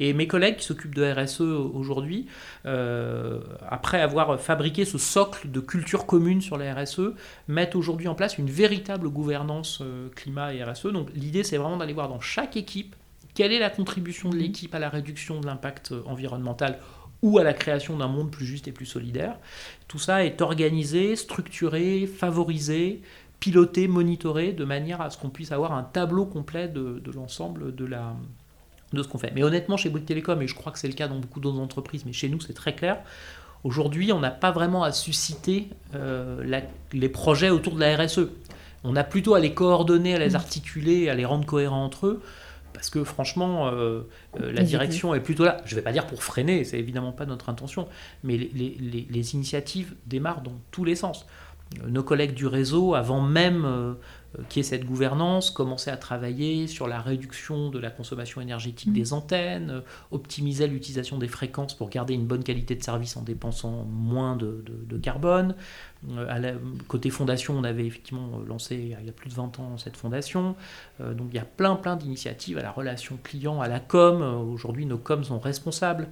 [0.00, 2.26] Et mes collègues qui s'occupent de RSE aujourd'hui,
[2.66, 7.12] euh, après avoir fabriqué ce socle de culture commune sur la RSE,
[7.48, 10.86] mettent aujourd'hui en place une véritable gouvernance euh, climat et RSE.
[10.86, 12.96] Donc l'idée, c'est vraiment d'aller voir dans chaque équipe
[13.34, 16.78] quelle est la contribution de l'équipe à la réduction de l'impact environnemental
[17.22, 19.36] ou à la création d'un monde plus juste et plus solidaire.
[19.88, 23.00] Tout ça est organisé, structuré, favorisé,
[23.40, 27.84] piloté, monitoré, de manière à ce qu'on puisse avoir un tableau complet de l'ensemble de
[27.84, 28.14] la,
[28.92, 29.32] de ce qu'on fait.
[29.34, 31.58] Mais honnêtement, chez Bouygues Télécom, et je crois que c'est le cas dans beaucoup d'autres
[31.58, 32.98] entreprises, mais chez nous, c'est très clair.
[33.64, 36.60] Aujourd'hui, on n'a pas vraiment à susciter euh,
[36.92, 38.28] les projets autour de la RSE.
[38.84, 42.22] On a plutôt à les coordonner, à les articuler, à les rendre cohérents entre eux.
[42.72, 44.02] Parce que franchement, euh,
[44.40, 45.58] euh, la direction est plutôt là.
[45.64, 47.88] Je ne vais pas dire pour freiner, c'est évidemment pas notre intention,
[48.22, 48.76] mais les,
[49.08, 51.26] les, initiatives démarrent dans tous les sens.
[51.86, 53.64] Nos collègues du réseau, avant même
[54.38, 58.90] euh, qui est cette gouvernance, commencer à travailler sur la réduction de la consommation énergétique
[58.90, 58.94] mmh.
[58.94, 59.80] des antennes, euh,
[60.10, 64.62] optimiser l'utilisation des fréquences pour garder une bonne qualité de service en dépensant moins de,
[65.02, 65.54] carbone.
[66.10, 66.52] Euh, à la,
[66.88, 70.56] côté fondation, on avait effectivement lancé il y a plus de 20 ans cette fondation.
[71.00, 74.22] donc il y a plein plein d'initiatives à la relation client, à la com.
[74.52, 76.08] Aujourd'hui, nos coms sont responsables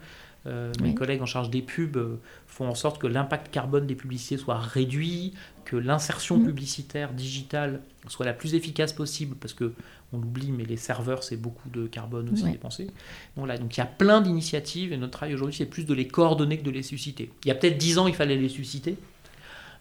[0.47, 3.95] euh, mes collègues en charge des pubs euh, font en sorte que l'impact carbone des
[3.95, 5.35] publicités soit réduit,
[5.67, 6.47] que l'insertion mm.
[6.47, 9.75] publicitaire digitale soit la plus efficace possible, parce que
[10.13, 12.89] on l'oublie, mais les serveurs, c'est beaucoup de carbone aussi dépensé.
[13.37, 15.95] Donc, là, donc il y a plein d'initiatives, et notre travail aujourd'hui, c'est plus de
[15.95, 17.31] les coordonner que de les susciter.
[17.45, 18.97] Il y a peut-être dix ans, il fallait les susciter.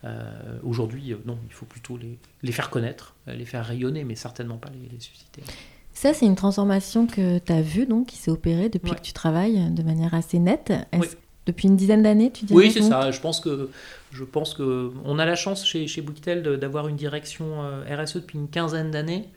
[0.06, 4.58] Euh, aujourd'hui, non, il faut plutôt les, les, faire connaître, les faire rayonner, mais certainement
[4.58, 5.44] pas les, les susciter.
[5.94, 9.12] Ça, c'est une transformation que tu as vue, donc, qui s'est opérée depuis que tu
[9.12, 10.72] travailles de manière assez nette.
[11.46, 13.10] Depuis une dizaine d'années, tu dis Oui, c'est ça.
[13.10, 13.70] Je pense que
[14.12, 18.18] je pense que on a la chance chez, chez Booktel d'avoir une direction euh, RSE
[18.18, 19.28] depuis une quinzaine d'années.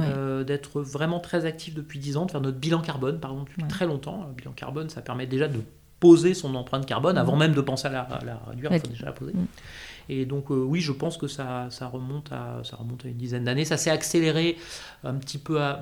[0.00, 3.50] Euh, d'être vraiment très actif depuis dix ans, de faire notre bilan carbone, par exemple,
[3.50, 4.24] depuis très longtemps.
[4.26, 5.60] Le bilan carbone, ça permet déjà de
[6.00, 9.12] poser son empreinte carbone avant même de penser à la, réduire, il faut déjà la
[9.12, 9.32] poser.
[10.08, 13.16] Et donc euh, oui, je pense que ça, ça, remonte à, ça remonte à une
[13.16, 13.64] dizaine d'années.
[13.64, 14.56] Ça s'est accéléré
[15.04, 15.80] un petit, peu un,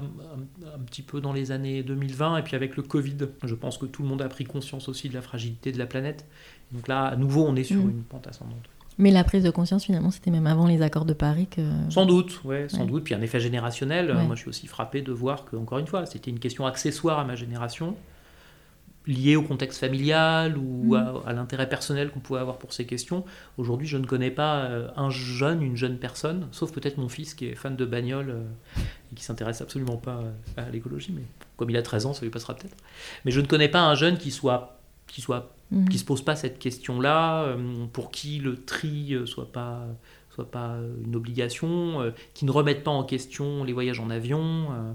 [0.86, 4.02] petit peu dans les années 2020 et puis avec le Covid, je pense que tout
[4.02, 6.26] le monde a pris conscience aussi de la fragilité de la planète.
[6.72, 7.90] Donc là, à nouveau, on est sur mm.
[7.90, 8.68] une pente ascendante.
[8.98, 11.62] Mais la prise de conscience, finalement, c'était même avant les accords de Paris que...
[11.88, 13.04] Sans doute, ouais, sans doute.
[13.04, 14.12] Puis un effet générationnel.
[14.26, 17.18] Moi, je suis aussi frappé de voir que, encore une fois, c'était une question accessoire
[17.18, 17.96] à ma génération
[19.06, 21.22] lié au contexte familial ou mm.
[21.26, 23.24] à, l'intérêt personnel qu'on pouvait avoir pour ces questions.
[23.56, 27.34] Aujourd'hui, je ne connais pas euh, un jeune, une jeune personne, sauf peut-être mon fils
[27.34, 28.82] qui est fan de bagnole euh,
[29.12, 30.22] et qui s'intéresse absolument pas
[30.56, 31.22] à l'écologie, mais
[31.56, 32.76] comme il a 13 ans, ça lui passera peut-être.
[33.24, 35.88] Mais je ne connais pas un jeune qui soit qui soit mm.
[35.88, 39.86] qui se pose pas cette question-là, euh, pour qui le tri soit pas
[40.28, 44.94] soit pas une obligation, qui ne remettent pas en question les voyages en avion.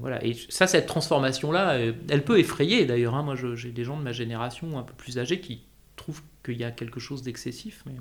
[0.00, 0.24] Voilà.
[0.24, 1.78] Et ça, cette transformation-là,
[2.08, 3.14] elle peut effrayer d'ailleurs.
[3.14, 3.22] Hein.
[3.22, 5.62] Moi, j'ai des gens de ma génération un peu plus âgés qui
[5.96, 7.84] trouvent qu'il y a quelque chose d'excessif.
[7.86, 7.92] Mais...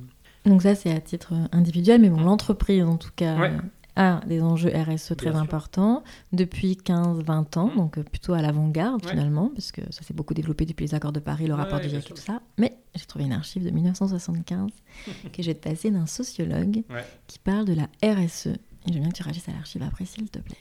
[0.49, 3.51] Donc ça, c'est à titre individuel, mais bon, l'entreprise, en tout cas,
[3.97, 7.75] a des enjeux RSE très importants depuis 15-20 ans, mmh.
[7.75, 11.11] donc euh, plutôt à l'avant-garde finalement, parce que ça s'est beaucoup développé depuis les accords
[11.11, 12.41] de Paris, le rapport du GIEC, tout ça.
[12.57, 14.69] Mais j'ai trouvé une archive de 1975
[15.33, 16.83] que te passer d'un sociologue
[17.25, 18.47] qui parle de la RSE.
[18.47, 20.57] Et j'aime bien que tu réagisses à l'archive après, s'il te plaît.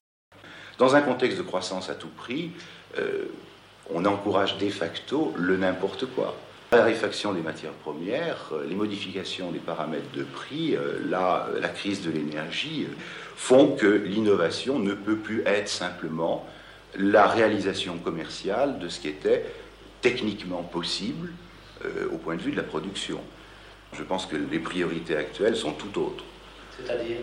[0.79, 2.51] Dans un contexte de croissance à tout prix,
[2.99, 3.27] euh,
[3.93, 6.37] on encourage de facto le n'importe quoi.
[6.73, 10.77] La raréfaction des matières premières, euh, les modifications des paramètres de prix,
[11.09, 12.87] la, la crise de l'énergie
[13.37, 16.47] font que l'innovation ne peut plus être simplement
[16.99, 19.45] la réalisation commerciale de ce qui était
[20.01, 21.31] techniquement possible
[21.85, 23.21] euh, au point de vue de la production.
[23.93, 26.25] Je pense que les priorités actuelles sont tout autres.
[26.77, 27.19] C'est-à-dire?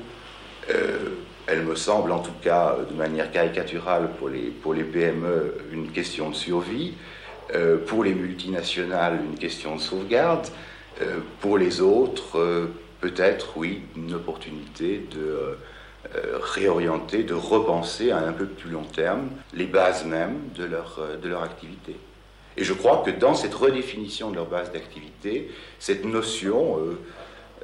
[0.69, 1.15] Euh,
[1.47, 5.91] Elles me semblent en tout cas de manière caricaturale pour les, pour les PME une
[5.91, 6.93] question de survie,
[7.53, 10.47] euh, pour les multinationales une question de sauvegarde,
[11.41, 12.69] pour les autres
[13.03, 15.57] peut-être oui une opportunité de
[16.15, 20.99] euh, réorienter, de repenser à un peu plus long terme les bases mêmes de leur,
[20.99, 21.97] euh, de leur activité.
[22.55, 26.77] Et je crois que dans cette redéfinition de leur base d'activité, cette notion,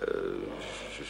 [0.08, 0.38] euh,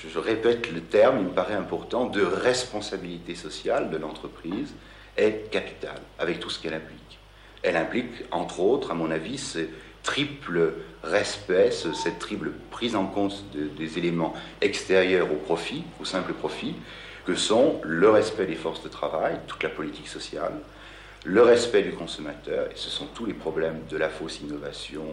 [0.07, 4.73] je, répète le terme, il me paraît important, de responsabilité sociale de l'entreprise
[5.17, 7.19] est capitale, avec tout ce qu'elle implique.
[7.61, 9.59] Elle implique, entre autres, à mon avis, ce
[10.03, 10.73] triple
[11.03, 16.75] respect, cette triple prise en compte des éléments extérieurs au profit, au simple profit,
[17.25, 20.53] que sont le respect des forces de travail, toute la politique sociale,
[21.25, 25.03] le respect du consommateur, et ce sont tous les problèmes de la fausse innovation,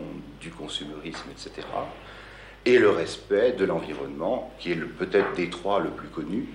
[0.40, 1.66] du consumérisme, etc.,
[2.66, 6.48] et le respect de l'environnement, qui est peut-être détroit le plus connu,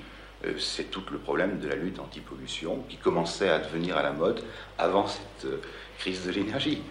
[0.45, 4.11] euh, c'est tout le problème de la lutte anti-pollution, qui commençait à devenir à la
[4.11, 4.41] mode
[4.77, 5.61] avant cette euh,
[5.97, 6.81] crise de l'énergie.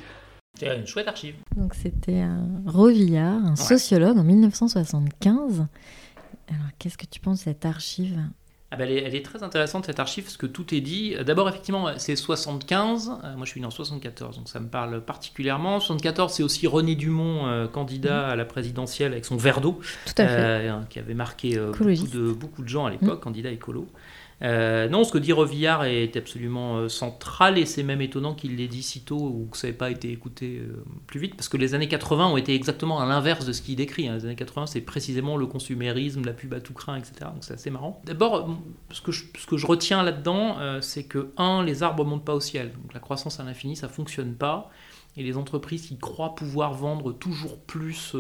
[0.59, 1.37] C'est une chouette archive.
[1.57, 5.67] Donc c'était un Rovillard, un sociologue en 1975.
[6.49, 8.19] Alors qu'est-ce que tu penses de cette archive?
[8.73, 11.17] Ah ben, elle, est, très intéressante cette archive parce que tout est dit.
[11.27, 13.11] D'abord, effectivement, c'est 75.
[13.25, 15.81] Euh, moi, je suis né en 74, donc ça me parle particulièrement.
[15.81, 18.31] 74, c'est aussi René Dumont, euh, candidat mmh.
[18.31, 19.81] à la présidentielle avec son verre d'eau,
[20.21, 23.25] euh, qui avait marqué beaucoup de, beaucoup de gens à l'époque, mmh.
[23.25, 23.89] candidat écolo.
[24.43, 28.57] Euh, non, ce que dit Revillard est absolument euh, central et c'est même étonnant qu'il
[28.57, 31.51] l'ait dit si tôt ou que ça n'ait pas été écouté euh, plus vite parce
[31.51, 34.09] que les années 80 ont été exactement à l'inverse de ce qu'il décrit.
[34.09, 34.17] Hein.
[34.17, 37.13] Les années 80, c'est précisément le consumérisme, la pub à tout craint, etc.
[37.35, 38.01] Donc c'est assez marrant.
[38.05, 38.49] D'abord,
[38.91, 42.73] ce que je, retiens là-dedans, c'est que, un, les arbres montent pas au ciel.
[42.73, 44.71] Donc la croissance à l'infini, ça fonctionne pas.
[45.17, 48.15] Et les entreprises qui croient pouvoir vendre toujours plus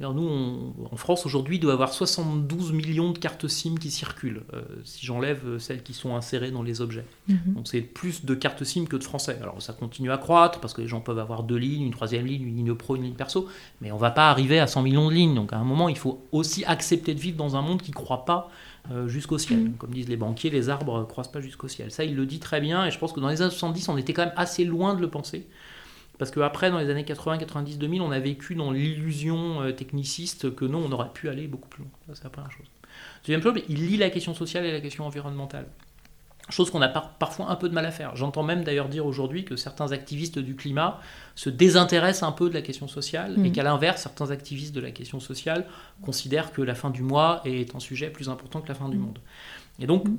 [0.00, 4.42] nous, en France, aujourd'hui, il doit y avoir 72 millions de cartes SIM qui circulent,
[4.52, 7.04] euh, si j'enlève euh, celles qui sont insérées dans les objets.
[7.28, 7.54] Mhm.
[7.54, 9.38] Donc c'est plus de cartes SIM que de Français.
[9.40, 12.26] Alors ça continue à croître, parce que les gens peuvent avoir deux lignes, une troisième
[12.26, 13.48] ligne, une ligne pro, une ligne perso,
[13.80, 15.34] mais on ne va pas arriver à 100 millions de lignes.
[15.34, 17.96] Donc à un moment, il faut aussi accepter de vivre dans un monde qui ne
[17.96, 18.50] croit pas
[18.90, 19.60] euh, jusqu'au ciel.
[19.60, 19.72] Mhm.
[19.74, 21.92] Comme disent les banquiers, les arbres ne croissent pas jusqu'au ciel.
[21.92, 23.96] Ça, il le dit très bien, et je pense que dans les années 70, on
[23.96, 25.46] était quand même assez loin de le penser.
[26.18, 30.54] Parce qu'après, dans les années 80, 90, 2000, on a vécu dans l'illusion euh, techniciste
[30.54, 31.90] que non, on aurait pu aller beaucoup plus loin.
[32.14, 32.66] C'est la première chose.
[33.24, 35.66] Deuxième chose, il lie la question sociale et la question environnementale.
[36.50, 38.14] Chose qu'on a parfois un peu de mal à faire.
[38.16, 41.00] J'entends même d'ailleurs dire aujourd'hui que certains activistes du climat
[41.34, 43.52] se désintéressent un peu de la question sociale et mmh.
[43.52, 45.66] qu'à l'inverse, certains activistes de la question sociale
[46.02, 48.98] considèrent que la fin du mois est un sujet plus important que la fin du
[48.98, 49.00] mmh.
[49.00, 49.18] monde.
[49.80, 50.16] Et donc, mmh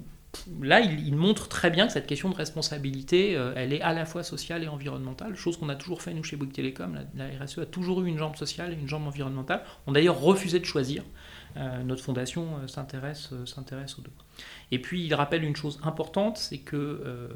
[0.61, 4.05] là, il, montre très bien que cette question de responsabilité, euh, elle est à la
[4.05, 6.97] fois sociale et environnementale, chose qu'on a toujours fait nous chez Bouygues Télécom.
[7.15, 9.63] La, RSE a toujours eu une jambe sociale et une jambe environnementale.
[9.87, 11.03] On a d'ailleurs refusé de choisir.
[11.57, 14.11] Euh, notre fondation euh, s'intéresse, s'intéresse aux deux.
[14.71, 17.29] Et puis il rappelle une chose importante, c'est que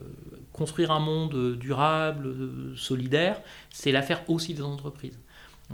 [0.52, 2.36] construire un monde durable,
[2.76, 5.18] solidaire, c'est l'affaire aussi des entreprises.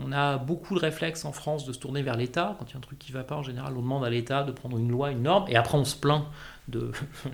[0.03, 2.55] On a beaucoup de réflexes en France de se tourner vers l'État.
[2.59, 4.09] Quand il y a un truc qui ne va pas, en général, on demande à
[4.09, 6.25] l'État de prendre une loi, une norme, et après on se plaint
[6.67, 6.91] de,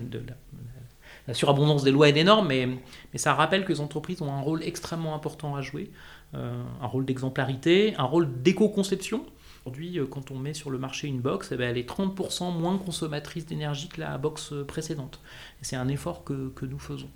[1.26, 2.68] la, surabondance des lois et des normes, mais,
[3.16, 5.90] ça rappelle que les entreprises ont un rôle extrêmement important à jouer,
[6.34, 9.26] euh, un rôle d'exemplarité, un rôle d'éco-conception.
[9.64, 12.56] Aujourd'hui, euh, quand on met sur le marché une box, eh ben, elle est 30%
[12.56, 15.20] moins consommatrice d'énergie que la box précédente.
[15.62, 17.10] C'est un effort que, nous faisons.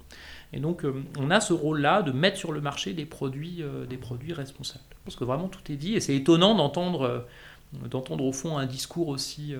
[0.52, 3.62] Et donc, euh, on a ce rôle-là de mettre sur le marché des produits
[4.32, 4.95] responsables.
[5.06, 7.26] Parce que vraiment, tout est dit, et c'est étonnant d'entendre,
[7.72, 9.54] d'entendre au fond un discours aussi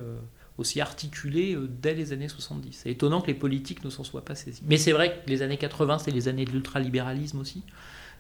[0.59, 2.81] aussi articulé euh, dès les années 70.
[2.83, 4.63] C'est étonnant que les politiques ne s'en soient pas saisis.
[4.67, 7.63] Mais c'est vrai que les années 80, c'est les années de l'ultralibéralisme aussi,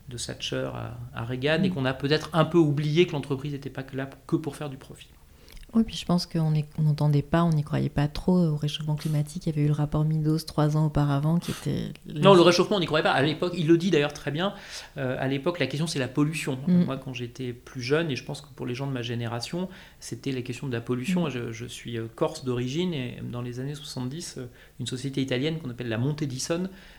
[0.08, 0.70] de Thatcher
[1.14, 1.74] à, Reagan, et mm.
[1.74, 4.76] qu'on a peut-être un peu oublié que l'entreprise n'était pas là que pour faire du
[4.76, 5.08] profit.
[5.76, 9.44] Oui, puis je pense qu'on n'entendait pas, on n'y croyait pas trop au réchauffement climatique.
[9.44, 11.92] Il y avait eu le rapport Midos trois ans auparavant qui était.
[12.06, 13.10] Non, le réchauffement, on n'y croyait pas.
[13.10, 14.54] À l'époque, il le dit d'ailleurs très bien.
[14.96, 16.58] Euh, à l'époque, la question, c'est la pollution.
[16.66, 16.84] Mm.
[16.84, 19.68] Moi, quand j'étais plus jeune, et je pense que pour les gens de ma génération,
[20.00, 21.26] c'était la question de la pollution.
[21.26, 21.30] Mm.
[21.30, 24.46] Je, je, suis euh, corse d'origine et dans les années 70, euh,
[24.80, 26.22] une société italienne qu'on appelle la Monte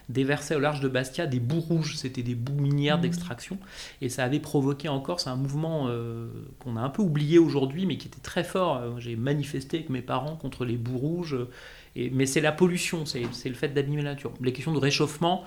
[0.10, 1.96] d'Ison déversait au large de Bastia des boues rouges.
[1.96, 3.02] C'était des boues minières Mmh.
[3.02, 3.60] d'extraction.
[4.02, 6.28] Et ça avait provoqué en Corse un mouvement euh,
[6.60, 8.78] qu'on a un peu oublié aujourd'hui, mais qui était très fort.
[8.78, 11.38] Euh, J'ai manifesté avec mes parents contre les boues rouges.
[12.00, 14.32] Et, mais c'est la pollution, c'est le fait d'abîmer la nature.
[14.42, 15.44] Les questions de réchauffement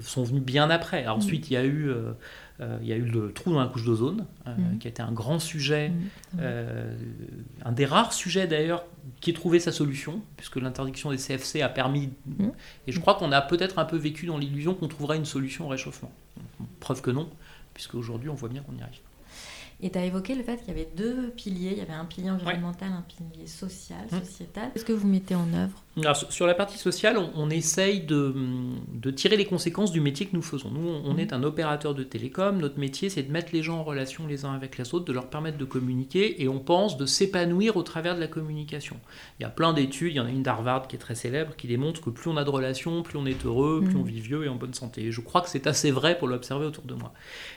[0.00, 1.02] sont venues bien après.
[1.04, 1.20] Alors, Mmh.
[1.20, 1.88] Ensuite, il y a eu...
[1.90, 2.12] euh,
[2.60, 4.78] euh, il y a eu le trou dans la couche d'ozone, euh, Mhm.
[4.78, 6.00] qui a été un grand sujet, Mhm.
[6.40, 6.94] euh,
[7.64, 8.84] un des rares sujets d'ailleurs
[9.20, 12.10] qui ait trouvé sa solution, puisque l'interdiction des CFC a permis.
[12.26, 12.52] Mhm.
[12.86, 15.64] Et je crois qu'on a peut-être un peu vécu dans l'illusion qu'on trouverait une solution
[15.66, 16.12] au réchauffement.
[16.80, 17.28] Preuve que non,
[17.74, 19.00] puisque aujourd'hui on voit bien qu'on y arrive.
[19.84, 21.70] Et tu as évoqué le fait qu'il y avait deux piliers.
[21.72, 24.18] Il y avait un pilier environnemental, un pilier social, Mm.
[24.20, 24.70] sociétal.
[24.72, 28.34] Qu'est-ce que vous mettez en œuvre Alors, sur- la partie sociale, on, on essaye de,
[28.94, 30.70] de tirer les conséquences du métier que nous faisons.
[30.70, 32.56] Nous, on, on est un opérateur de télécom.
[32.58, 35.12] Notre métier, c'est de mettre les gens en relation les uns avec les autres, de
[35.12, 38.96] leur permettre de communiquer, et on pense de s'épanouir au travers de la communication.
[39.38, 41.54] Il y a plein d'études, il y en a une d'Harvard qui est très célèbre,
[41.56, 44.00] qui démontre que plus on a de relations, plus on est heureux, plus Mhm.
[44.00, 45.02] on vit vieux et en bonne santé.
[45.04, 47.12] Et je crois que c'est assez vrai pour l'observer autour de moi.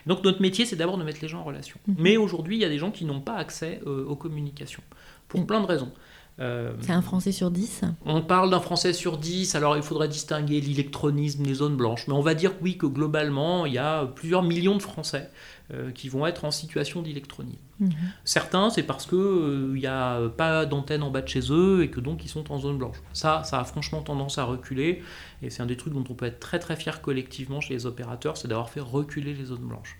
[0.07, 1.79] Donc notre métier, c'est d'abord de mettre les gens en relation.
[1.87, 1.95] Mhm.
[1.99, 4.83] Mais aujourd'hui, il y a des gens qui n'ont pas accès euh, aux communications,
[5.29, 5.91] pour plein de raisons.
[6.39, 10.09] Euh, C'est un Français sur dix on parle d'un Français sur 10, alors il faudrait
[10.09, 14.05] distinguer l'électronisme, les zones blanches, mais on va dire oui que globalement, il y a
[14.05, 15.29] plusieurs millions de Français
[15.73, 17.57] euh, qui vont être en situation d'électronisme.
[17.79, 17.91] Mhm.
[18.25, 22.01] Certains, c'est parce qu'il n'y a pas d'antenne en bas de chez eux et que
[22.01, 22.97] donc ils sont en zone blanche.
[23.13, 25.01] Ça, ça a franchement tendance à reculer,
[25.41, 27.85] et c'est un des trucs dont on peut être très très fier collectivement chez les
[27.85, 29.97] opérateurs, c'est d'avoir fait reculer les zones blanches.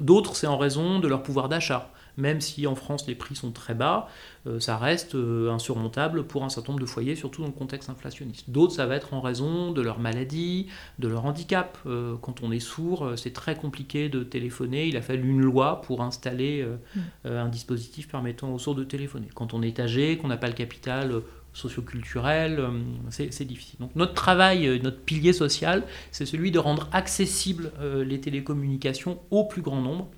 [0.00, 1.90] D'autres, c'est en raison de leur pouvoir d'achat.
[2.16, 4.08] Même si en France les prix sont très bas,
[4.46, 7.90] euh, ça reste euh, insurmontable pour un certain nombre de foyers, surtout dans le contexte
[7.90, 8.50] inflationniste.
[8.50, 11.76] D'autres, ça va être en raison de leur maladie, de leur handicap.
[11.86, 14.86] Euh, quand on est sourd, c'est très compliqué de téléphoner.
[14.86, 17.28] Il a fallu une loi pour installer Mm.
[17.28, 19.28] un dispositif permettant aux sourds de téléphoner.
[19.34, 22.62] Quand on est âgé, qu'on n'a pas le capital socioculturel,
[23.10, 23.78] c'est difficile.
[23.80, 29.62] Donc notre travail, notre pilier social, c'est celui de rendre accessibles les télécommunications au plus
[29.62, 30.08] grand nombre.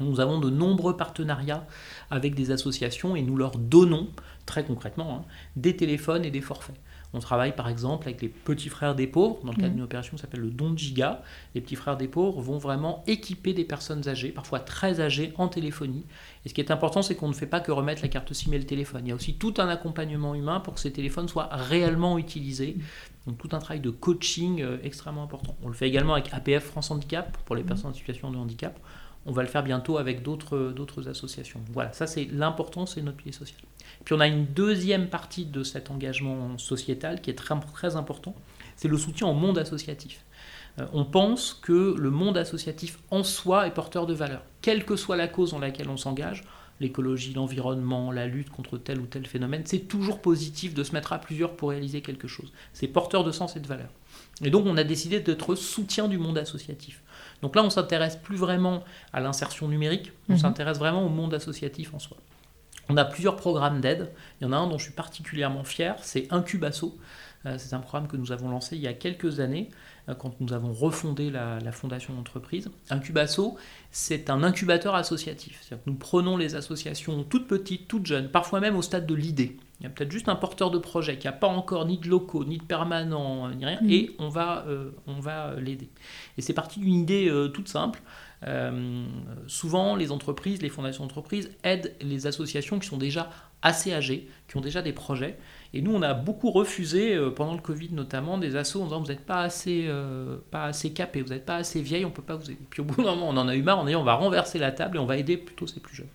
[0.00, 1.66] Nous avons de nombreux partenariats
[2.10, 4.08] avec des associations et nous leur donnons,
[4.44, 5.24] très concrètement, hein,
[5.56, 6.76] des téléphones et des forfaits.
[7.14, 9.74] On travaille par exemple avec les petits frères des pauvres, dans le cadre Mhm.
[9.74, 11.22] d'une opération qui s'appelle le don de giga.
[11.54, 15.48] Les petits frères des pauvres vont vraiment équiper des personnes âgées, parfois très âgées, en
[15.48, 16.04] téléphonie.
[16.44, 18.52] Et ce qui est important, c'est qu'on ne fait pas que remettre la carte SIM
[18.52, 19.02] et le téléphone.
[19.04, 22.76] Il y a aussi tout un accompagnement humain pour que ces téléphones soient réellement utilisés.
[23.26, 25.56] Donc tout un travail de coaching euh, extrêmement important.
[25.62, 28.78] On le fait également avec APF France Handicap, pour les personnes en situation de handicap.
[29.26, 31.60] On va le faire bientôt avec d'autres associations.
[31.72, 33.60] Voilà, ça c'est l'important, c'est notre pilier social.
[34.04, 38.34] Puis on a une deuxième partie de cet engagement sociétal qui est très, très important,
[38.76, 40.24] c'est le soutien au monde associatif.
[40.78, 44.96] Euh, on pense que le monde associatif en soi est porteur de valeur, quelle que
[44.96, 46.44] soit la cause dans laquelle on s'engage,
[46.80, 51.12] l'écologie, l'environnement, la lutte contre tel ou tel phénomène, c'est toujours positif de se mettre
[51.12, 52.52] à plusieurs pour réaliser quelque chose.
[52.72, 53.88] C'est porteur de sens et de valeur.
[54.42, 57.02] Et donc on a décidé d'être soutien du monde associatif.
[57.42, 60.38] Donc là, on s'intéresse plus vraiment à l'insertion numérique, on Mhm.
[60.38, 62.16] s'intéresse vraiment au monde associatif en soi.
[62.88, 64.12] On a plusieurs programmes d'aide.
[64.40, 66.96] Il y en a un dont je suis particulièrement fier, c'est Incubasso.
[67.46, 69.68] Euh, C'est un programme que nous avons lancé il y a quelques années,
[70.08, 72.70] euh, quand nous avons refondé la, la fondation d'entreprise.
[72.90, 73.56] Incubasso,
[73.90, 75.58] c'est un incubateur associatif.
[75.62, 79.14] C'est-à-dire que nous prenons les associations toutes petites, toutes jeunes, parfois même au stade de
[79.14, 79.56] l'idée.
[79.80, 82.08] Il y a peut-être juste un porteur de projet qui n'a pas encore ni de
[82.08, 83.90] locaux, ni de permanents, ni rien, Mhm.
[83.90, 85.90] et on va, euh, on va l'aider.
[86.38, 88.00] Et c'est parti d'une idée euh, toute simple.
[88.48, 89.04] Euh,
[89.48, 93.30] souvent, les entreprises, les fondations d'entreprises aident les associations qui sont déjà
[93.62, 95.36] assez âgées, qui ont déjà des projets.
[95.74, 99.00] Et nous, on a beaucoup refusé, euh, pendant le Covid notamment, des assos en disant
[99.00, 102.22] vous n'êtes pas assez, euh, assez capé, vous n'êtes pas assez vieille, on ne peut
[102.22, 102.60] pas vous aider.
[102.70, 104.58] Puis au bout d'un moment, on en a eu marre, a dit on va renverser
[104.58, 106.08] la table et on va aider plutôt ces plus jeunes.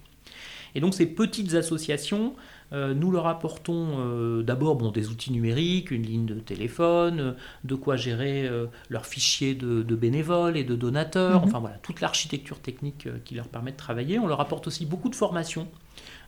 [0.74, 2.34] Et donc ces petites associations,
[2.72, 7.32] nous leur apportons euh, d'abord bon, des outils numériques, une ligne de téléphone, euh,
[7.66, 11.48] de quoi gérer euh, leurs fichiers de, de bénévoles et de donateurs, Mhm.
[11.50, 14.20] enfin voilà, toute l'architecture technique euh, qui leur permet de travailler.
[14.20, 15.68] On leur apporte aussi beaucoup de formations.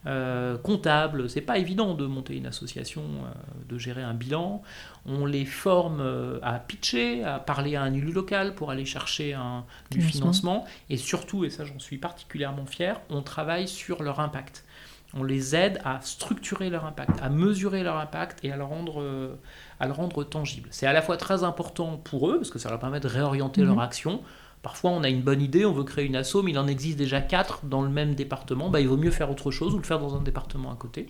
[0.06, 3.30] Euh, comptables, c'est pas évident de monter une association, euh,
[3.70, 4.62] de gérer un bilan.
[5.06, 9.34] On les forme euh, à pitcher, à parler à un élu local pour aller chercher
[9.34, 10.62] un, du Financement.
[10.62, 10.66] financement.
[10.90, 14.66] Et surtout, et ça j'en suis particulièrement fier, on travaille sur leur impact.
[15.16, 19.02] On les aide à structurer leur impact, à mesurer leur impact et à le rendre,
[19.02, 19.36] euh,
[19.80, 20.70] à le rendre tangible.
[20.72, 23.62] C'est à la fois très important pour eux, parce que ça leur permet de réorienter
[23.62, 23.68] Mhm.
[23.68, 24.22] leur action.
[24.64, 26.98] Parfois, on a une bonne idée, on veut créer une asso, mais il en existe
[26.98, 28.70] déjà quatre dans le même département.
[28.70, 31.10] Bah, il vaut mieux faire autre chose ou le faire dans un département à côté.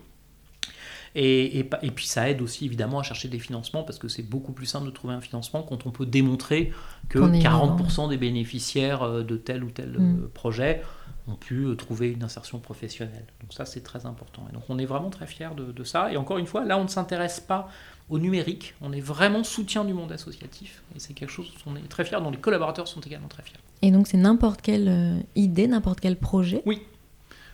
[1.16, 4.24] Et, et, et, puis ça aide aussi évidemment à chercher des financements parce que c'est
[4.24, 6.74] beaucoup plus simple de trouver un financement quand on peut démontrer
[7.08, 10.30] que 40% des bénéficiaires euh, de tel ou tel mm.
[10.34, 10.82] projet
[11.28, 13.26] ont pu trouver une insertion professionnelle.
[13.42, 14.46] Donc ça c'est très important.
[14.50, 16.12] Et donc on est vraiment très fiers de, de ça.
[16.12, 17.70] Et encore une fois, là on ne s'intéresse pas
[18.10, 20.84] au numérique, on est vraiment soutien du monde associatif.
[20.96, 23.44] Et c'est quelque chose dont on est très fiers, dont les collaborateurs sont également très
[23.44, 23.60] fiers.
[23.82, 26.62] Et donc c'est n'importe quelle idée, n'importe quel projet?
[26.66, 26.82] Oui,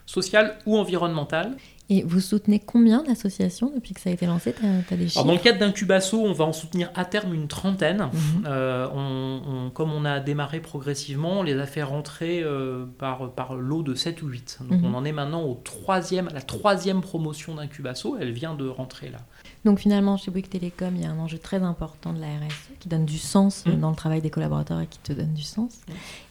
[0.06, 1.56] social ou environnemental.
[1.92, 5.26] Et vous soutenez combien d'associations depuis que ça a été lancé as, as des Alors
[5.26, 8.10] Dans le cadre d'Incubasso, on va en soutenir à terme une trentaine.
[8.14, 8.44] Mhm.
[8.46, 13.32] euh, on, on, comme on a démarré progressivement, on les a fait rentrer euh, par,
[13.32, 14.60] par lot de 7 ou 8.
[14.70, 14.86] Donc mhm.
[14.86, 18.18] on en est maintenant au troisième, la troisième promotion d'Incubasso.
[18.20, 19.20] Elle vient de rentrer là.
[19.66, 22.70] Donc finalement, chez Bouygues Télécom, il y a un enjeu très important de la RSE
[22.80, 23.80] qui donne du sens mhm.
[23.80, 25.80] dans le travail des collaborateurs et qui te donne du sens.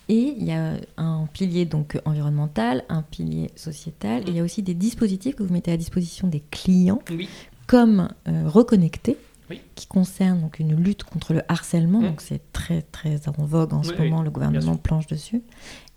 [0.09, 4.43] Et il y a un pilier donc environnemental, un pilier sociétal, et il y a
[4.43, 7.01] aussi des dispositifs que vous mettez à disposition des clients,
[7.67, 9.19] comme euh, Reconnecter,
[9.75, 12.01] qui concerne donc une lutte contre le harcèlement.
[12.01, 15.43] Donc c'est très très en vogue en ce moment, le gouvernement planche dessus.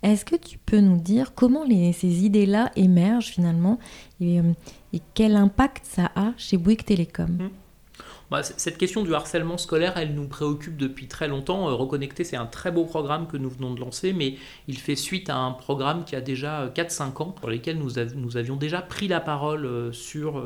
[0.04, 3.78] Est-ce que tu peux nous dire comment les, ces idées-là émergent finalement
[4.20, 4.54] et, euh,
[4.94, 7.30] et, quel impact ça a chez Bouygues Télécom?
[7.30, 7.50] Mmh.
[8.32, 11.68] Bah, cette question du harcèlement scolaire, elle nous préoccupe depuis très longtemps.
[11.68, 14.36] Euh, Reconnecter, c'est un très beau programme que nous venons de lancer, mais
[14.70, 17.92] il fait suite à un programme qui a déjà 4-5 euh, ans, pour lequel nous,
[18.16, 20.42] nous, avions déjà pris la parole euh, sur...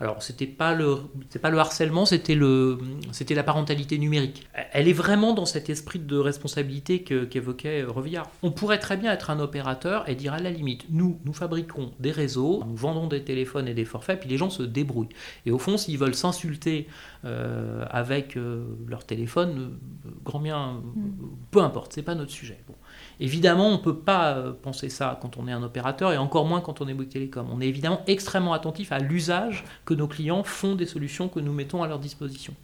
[0.00, 0.98] alors, c'était pas le,
[1.40, 4.46] pas le harcèlement, c'était la parentalité numérique.
[4.72, 8.28] Elle est vraiment dans cet esprit de responsabilité qu'évoquait Revillard.
[8.42, 11.92] On pourrait très bien être un opérateur et dire à la limite, nous, nous fabriquons
[12.00, 15.08] des réseaux, nous vendons des téléphones et des forfaits, puis les gens se débrouillent.
[15.46, 16.86] Et au fond, s'ils veulent s'insulter
[17.30, 20.82] euh, avec euh, leur téléphone, euh, grand bien,
[21.50, 22.58] peu importe, c'est pas notre sujet.
[22.66, 22.74] Bon.
[23.20, 26.60] Évidemment, on ne peut pas penser ça quand on est un opérateur et encore moins
[26.60, 27.46] quand on est Bouygues Télécom.
[27.52, 31.52] On est évidemment extrêmement attentif à l'usage que nos clients font des solutions que nous
[31.52, 32.54] mettons à leur disposition.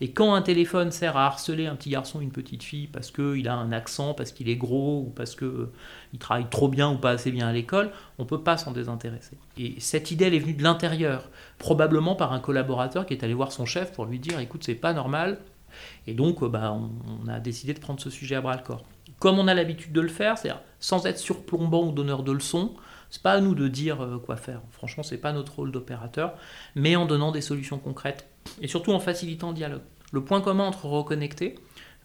[0.00, 3.10] Et quand un téléphone sert à harceler un petit garçon ou une petite fille parce
[3.10, 6.96] qu'il a un accent, parce qu'il est gros, ou parce qu'il travaille trop bien ou
[6.96, 9.36] pas assez bien à l'école, on ne peut pas s'en désintéresser.
[9.56, 13.34] Et cette idée, elle est venue de l'intérieur, probablement par un collaborateur qui est allé
[13.34, 15.38] voir son chef pour lui dire écoute, c'est pas normal.
[16.06, 18.84] Et donc, euh, bah, on, a décidé de prendre ce sujet à bras le corps.
[19.18, 22.74] Comme on a l'habitude de le faire, c'est-à-dire sans être surplombant ou donneur de leçons,
[23.10, 24.60] c'est pas à nous de dire euh, quoi faire.
[24.70, 26.34] Franchement, c'est pas notre rôle d'opérateur,
[26.74, 28.28] mais en donnant des solutions concrètes
[28.60, 29.82] et surtout en facilitant le dialogue.
[30.12, 31.56] Le point commun entre Reconnecter,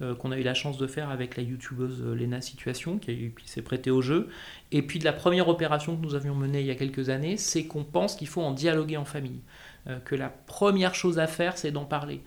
[0.01, 3.33] euh, qu'on a eu la chance de faire avec la youtubeuse euh, Lena Situation, qui,
[3.45, 4.29] s'est prêtée au jeu,
[4.71, 7.35] et puis de la première opération que nous avions menée il y a quelques années,
[7.35, 9.41] c'est qu'on pense qu'il faut en dialoguer en famille.
[9.87, 12.21] Euh, que la première chose à faire, c'est d'en parler.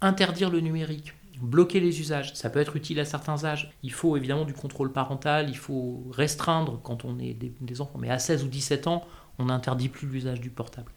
[0.00, 1.12] Interdire le numérique,
[1.42, 3.70] bloquer les usages, ça peut être utile à certains âges.
[3.82, 7.98] Il faut évidemment du contrôle parental, il faut restreindre quand on est des, des enfants,
[7.98, 9.06] mais à 16 ou 17 ans,
[9.38, 10.90] on n'interdit plus l'usage du portable.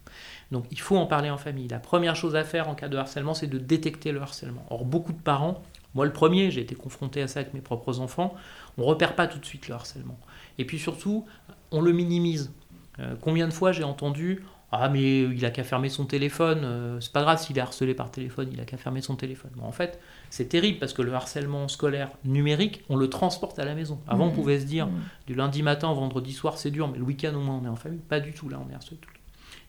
[0.52, 1.68] Donc il faut en parler en famille.
[1.68, 4.66] La première chose à faire en cas de harcèlement, c'est de détecter le harcèlement.
[4.70, 5.62] Or, beaucoup de parents,
[5.94, 8.34] moi le premier, j'ai été confronté à ça avec mes propres enfants,
[8.78, 10.20] on ne repère pas tout de suite le harcèlement.
[10.58, 11.26] Et puis surtout,
[11.72, 12.52] on le minimise.
[13.00, 17.00] Euh, combien de fois j'ai entendu Ah, mais il a qu'à fermer son téléphone, euh,
[17.02, 19.52] c'est pas grave s'il est harcelé par téléphone, il a qu'à fermer son téléphone.
[19.62, 20.00] en fait,
[20.30, 24.00] c'est terrible parce que le harcèlement scolaire numérique, on le transporte à la maison.
[24.08, 24.34] Avant, on mmh.
[24.34, 25.02] pouvait se dire mmh.
[25.28, 27.70] du lundi matin au vendredi soir, c'est dur, mais le week-end au moins, on est
[27.70, 28.00] en famille.
[28.00, 29.10] Pas du tout, là, on est harcelé tout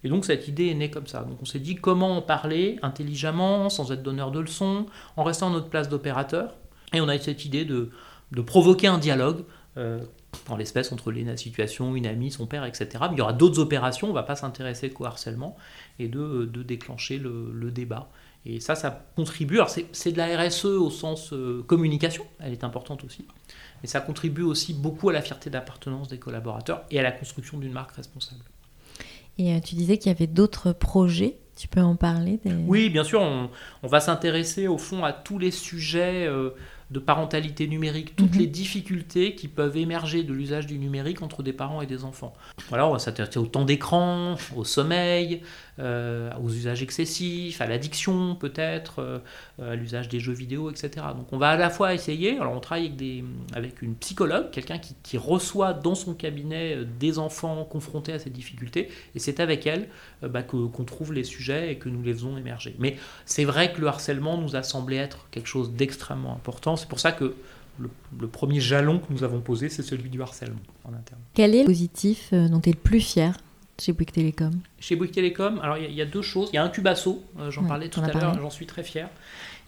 [0.05, 1.23] et donc cette idée est née comme ça.
[1.23, 4.87] Donc on s'est dit comment en parler intelligemment, sans être donneur de leçons,
[5.17, 6.55] en restant à notre place d'opérateur.
[6.93, 7.91] Et on a eu cette idée de,
[8.33, 9.45] de provoquer un dialogue,
[9.77, 10.01] euh,
[10.49, 12.89] en l'espèce entre Léna Situation, une amie, son père, etc.
[13.03, 15.57] Mais il y aura d'autres opérations, on ne va pas s'intéresser qu'au harcèlement,
[15.99, 18.09] et de, de déclencher le, le, débat.
[18.45, 19.57] Et ça, ça contribue.
[19.57, 23.27] Alors c'est de la RSE au sens euh, communication, elle est importante aussi.
[23.83, 27.59] Mais ça contribue aussi beaucoup à la fierté d'appartenance des collaborateurs et à la construction
[27.59, 28.43] d'une marque responsable.
[29.39, 31.37] Et euh, tu disais qu'il y avait d'autres projets.
[31.57, 33.21] Tu peux en parler Oui, bien sûr.
[33.21, 33.51] On,
[33.83, 36.51] on va s'intéresser au fond à tous les sujets euh,
[36.93, 38.41] de parentalité numérique, toutes mhm.
[38.41, 42.35] les difficultés qui peuvent émerger de l'usage du numérique entre des parents et des enfants.
[42.69, 45.43] Voilà, on va s'intéresser au temps d'écran, au sommeil,
[45.79, 49.19] euh, aux usages excessifs, à l'addiction peut-être, euh,
[49.59, 50.91] à l'usage des jeux vidéo, etc.
[51.17, 54.51] Donc on va à la fois essayer, alors on travaille avec, des, avec une psychologue,
[54.51, 59.41] quelqu'un qui, reçoit dans son cabinet euh, des enfants confrontés à ces difficultés, et c'est
[59.41, 59.89] avec elle
[60.21, 62.77] bah, qu'on trouve les sujets et que nous les faisons émerger.
[62.79, 66.89] Mais c'est vrai que le harcèlement nous a semblé être quelque chose d'extrêmement important, c'est
[66.89, 67.35] pour ça que
[67.79, 67.89] le,
[68.21, 71.23] le, premier jalon que nous avons posé, c'est celui du harcèlement en interne.
[71.33, 73.33] Quel est le positif dont tu es le plus fier?
[73.81, 76.51] Chez Bouygues Télécom Chez Bouygues Télécom, alors il y, a deux choses.
[76.53, 78.83] Il y a un Cubasso, euh, j'en Ouais, parlais tout à l'heure, j'en suis très
[78.83, 79.09] fier.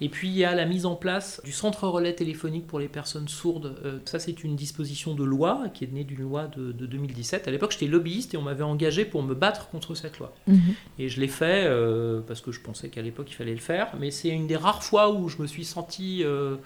[0.00, 2.88] Et puis il y a la mise en place du centre relais téléphonique pour les
[2.88, 3.76] personnes sourdes.
[3.84, 7.46] Euh, ça, c'est une disposition de loi qui est née d'une loi de, de 2017.
[7.46, 10.34] À l'époque, j'étais lobbyiste et on m'avait engagé pour me battre contre cette loi.
[10.46, 10.74] Mhm.
[10.98, 13.94] Et je l'ai fait euh, parce que je pensais qu'à l'époque il fallait le faire.
[13.98, 16.57] Mais c'est une des rares fois où je me suis senti euh,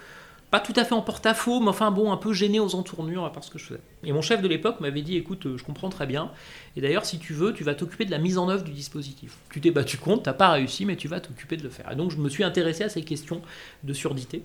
[0.50, 3.44] pas tout à fait en porte-à-faux, mais enfin bon, un peu gêné aux entournures par
[3.44, 3.80] ce que je faisais.
[4.02, 6.30] Et mon chef de l'époque m'avait dit écoute, euh, je comprends très bien.
[6.76, 9.36] Et d'ailleurs, si tu veux, tu vas t'occuper de la mise en œuvre du dispositif.
[9.50, 11.90] Tu t'es battu contre, t'as pas réussi, mais tu vas t'occuper de le faire.
[11.92, 13.42] Et donc je me suis intéressé à ces questions
[13.84, 14.42] de surdité.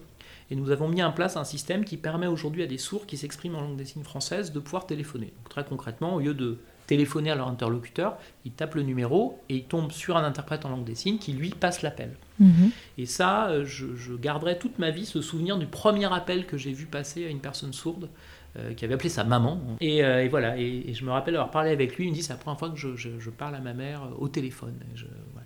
[0.52, 3.18] Et nous avons mis en place un système qui permet aujourd'hui à des sourds qui
[3.18, 5.34] s'expriment en langue des signes française de pouvoir téléphoner.
[5.38, 9.56] Donc, très concrètement, au lieu de téléphoner à leur interlocuteur, ils tapent le numéro et
[9.56, 12.16] ils tombent sur un interprète en langue des signes qui lui passe l'appel.
[12.40, 12.72] Mhm.
[12.98, 16.58] Et ça, euh, je, je garderai toute ma vie ce souvenir du premier appel que
[16.58, 18.10] j'ai vu passer à une personne sourde
[18.56, 19.60] euh, qui avait appelé sa maman.
[19.82, 22.34] Et, euh, voilà, et, je me rappelle avoir parlé avec lui, il me dit c'est
[22.34, 24.76] la première fois que je, parle à ma mère euh, au téléphone.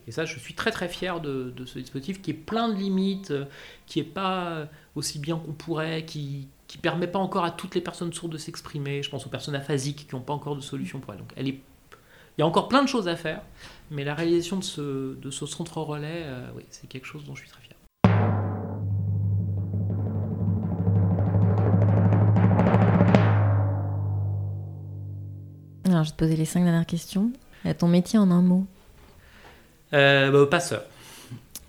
[0.08, 3.34] Et, ça, je suis très très fier de, ce dispositif qui est plein de limites,
[3.86, 7.82] qui est pas aussi bien qu'on pourrait, qui qui permet pas encore à toutes les
[7.82, 9.01] personnes sourdes de s'exprimer.
[9.01, 11.20] Je pense aux personnes aphasiques qui n'ont pas encore de solution pour elles.
[11.20, 11.55] Donc il
[12.38, 13.41] y a encore plein de choses à faire,
[13.89, 14.64] mais la réalisation de
[15.32, 16.26] ce, centre relais,
[16.72, 17.66] c'est quelque chose dont je suis très fier.
[25.98, 27.32] Alors, je vais te poser les cinq dernières questions.
[27.66, 28.68] Euh, ton métier en un mot.
[29.93, 30.84] Euh, bah, passeur,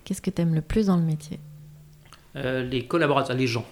[0.03, 1.39] Qu'est-ce que tu aimes le plus dans le métier?
[2.35, 3.65] Euh, les collaborateurs, les gens,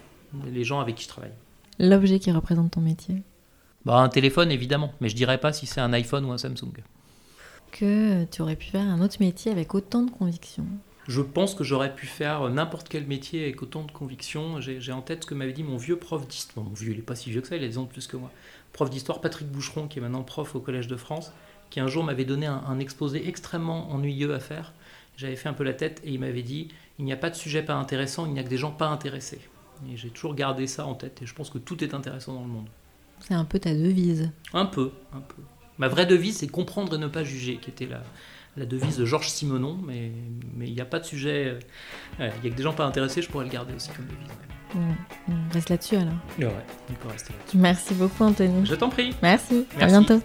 [0.51, 1.33] les gens avec qui je travaille.
[1.77, 3.21] L'objet qui représente ton métier?
[3.85, 6.73] Bah, un téléphone évidemment, mais je dirais pas si c'est un iPhone ou un Samsung.
[7.71, 10.65] Que tu aurais pu faire un autre métier avec autant de conviction
[11.07, 14.59] Je pense que j'aurais pu faire n'importe quel métier avec autant de conviction.
[14.59, 16.63] J'ai en tête ce que m'avait dit mon vieux prof d'histoire.
[16.63, 17.89] Bon, mon vieux, il est pas si vieux que ça, il a des ans de
[17.89, 18.31] plus que moi.
[18.77, 21.31] Prof d'histoire, Patrick Boucheron, qui est maintenant prof au Collège de France,
[21.71, 24.71] qui un jour m'avait donné un, un exposé extrêmement ennuyeux à faire.
[25.17, 26.67] J'avais fait un peu la tête et il m'avait dit
[26.99, 28.87] il n'y a pas de sujet pas intéressant, il n'y a que des gens pas
[28.87, 29.41] intéressés.
[29.91, 32.41] Et j'ai toujours gardé ça en tête et je pense que tout est intéressant dans
[32.41, 32.67] le monde.
[33.21, 34.29] C'est un peu ta devise.
[34.53, 35.41] Un peu, un peu.
[35.79, 38.03] Ma vraie devise, c'est comprendre et ne pas juger, qui était la,
[38.57, 40.11] la devise de Georges Simenon, mais
[40.55, 41.57] mais il n'y a pas de sujet.
[42.19, 44.05] euh, Il n'y a que des gens pas intéressés, je pourrais le garder aussi comme
[44.05, 44.31] devise.
[44.75, 44.79] Mm,
[45.27, 46.13] mm, Reste là-dessus alors.
[46.39, 46.47] Ouais,
[46.89, 47.57] on peut rester là-dessus.
[47.57, 48.65] Merci beaucoup Anthony.
[48.65, 49.15] Je t'en prie.
[49.21, 49.65] Merci.
[49.75, 49.91] À Merci.
[50.05, 50.21] bientôt.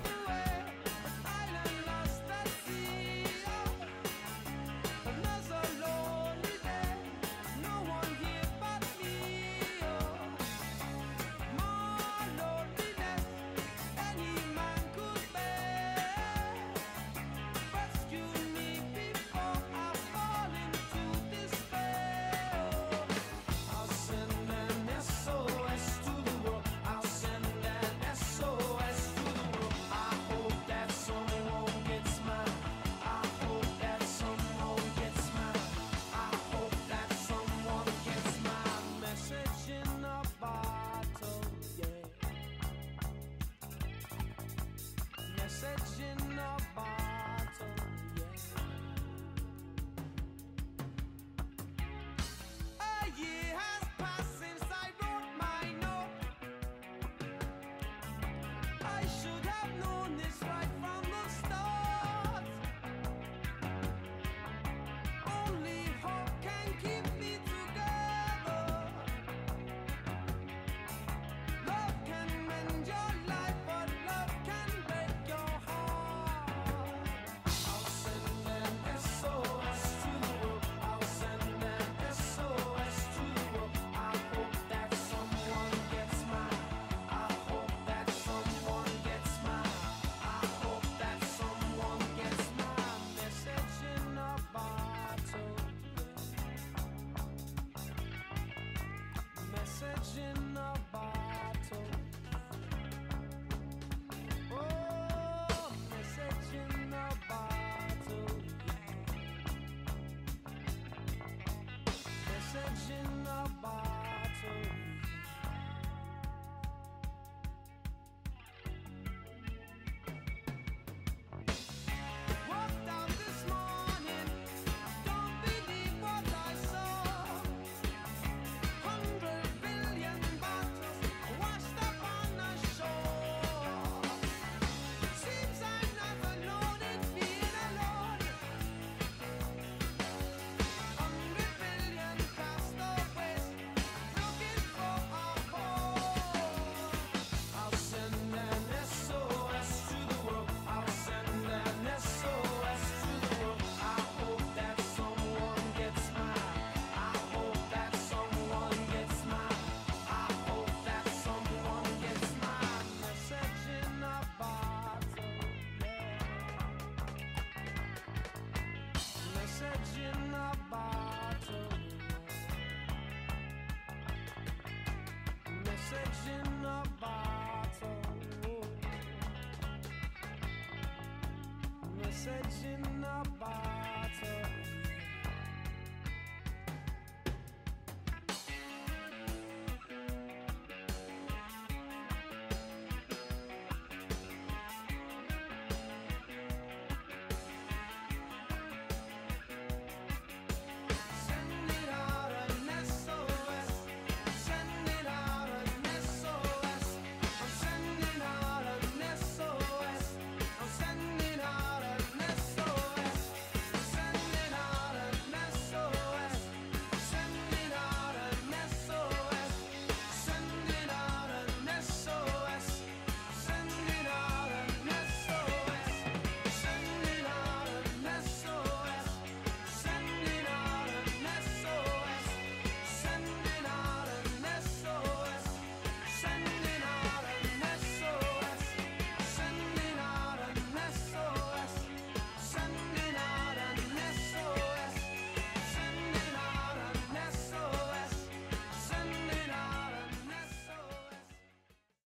[182.22, 182.71] such a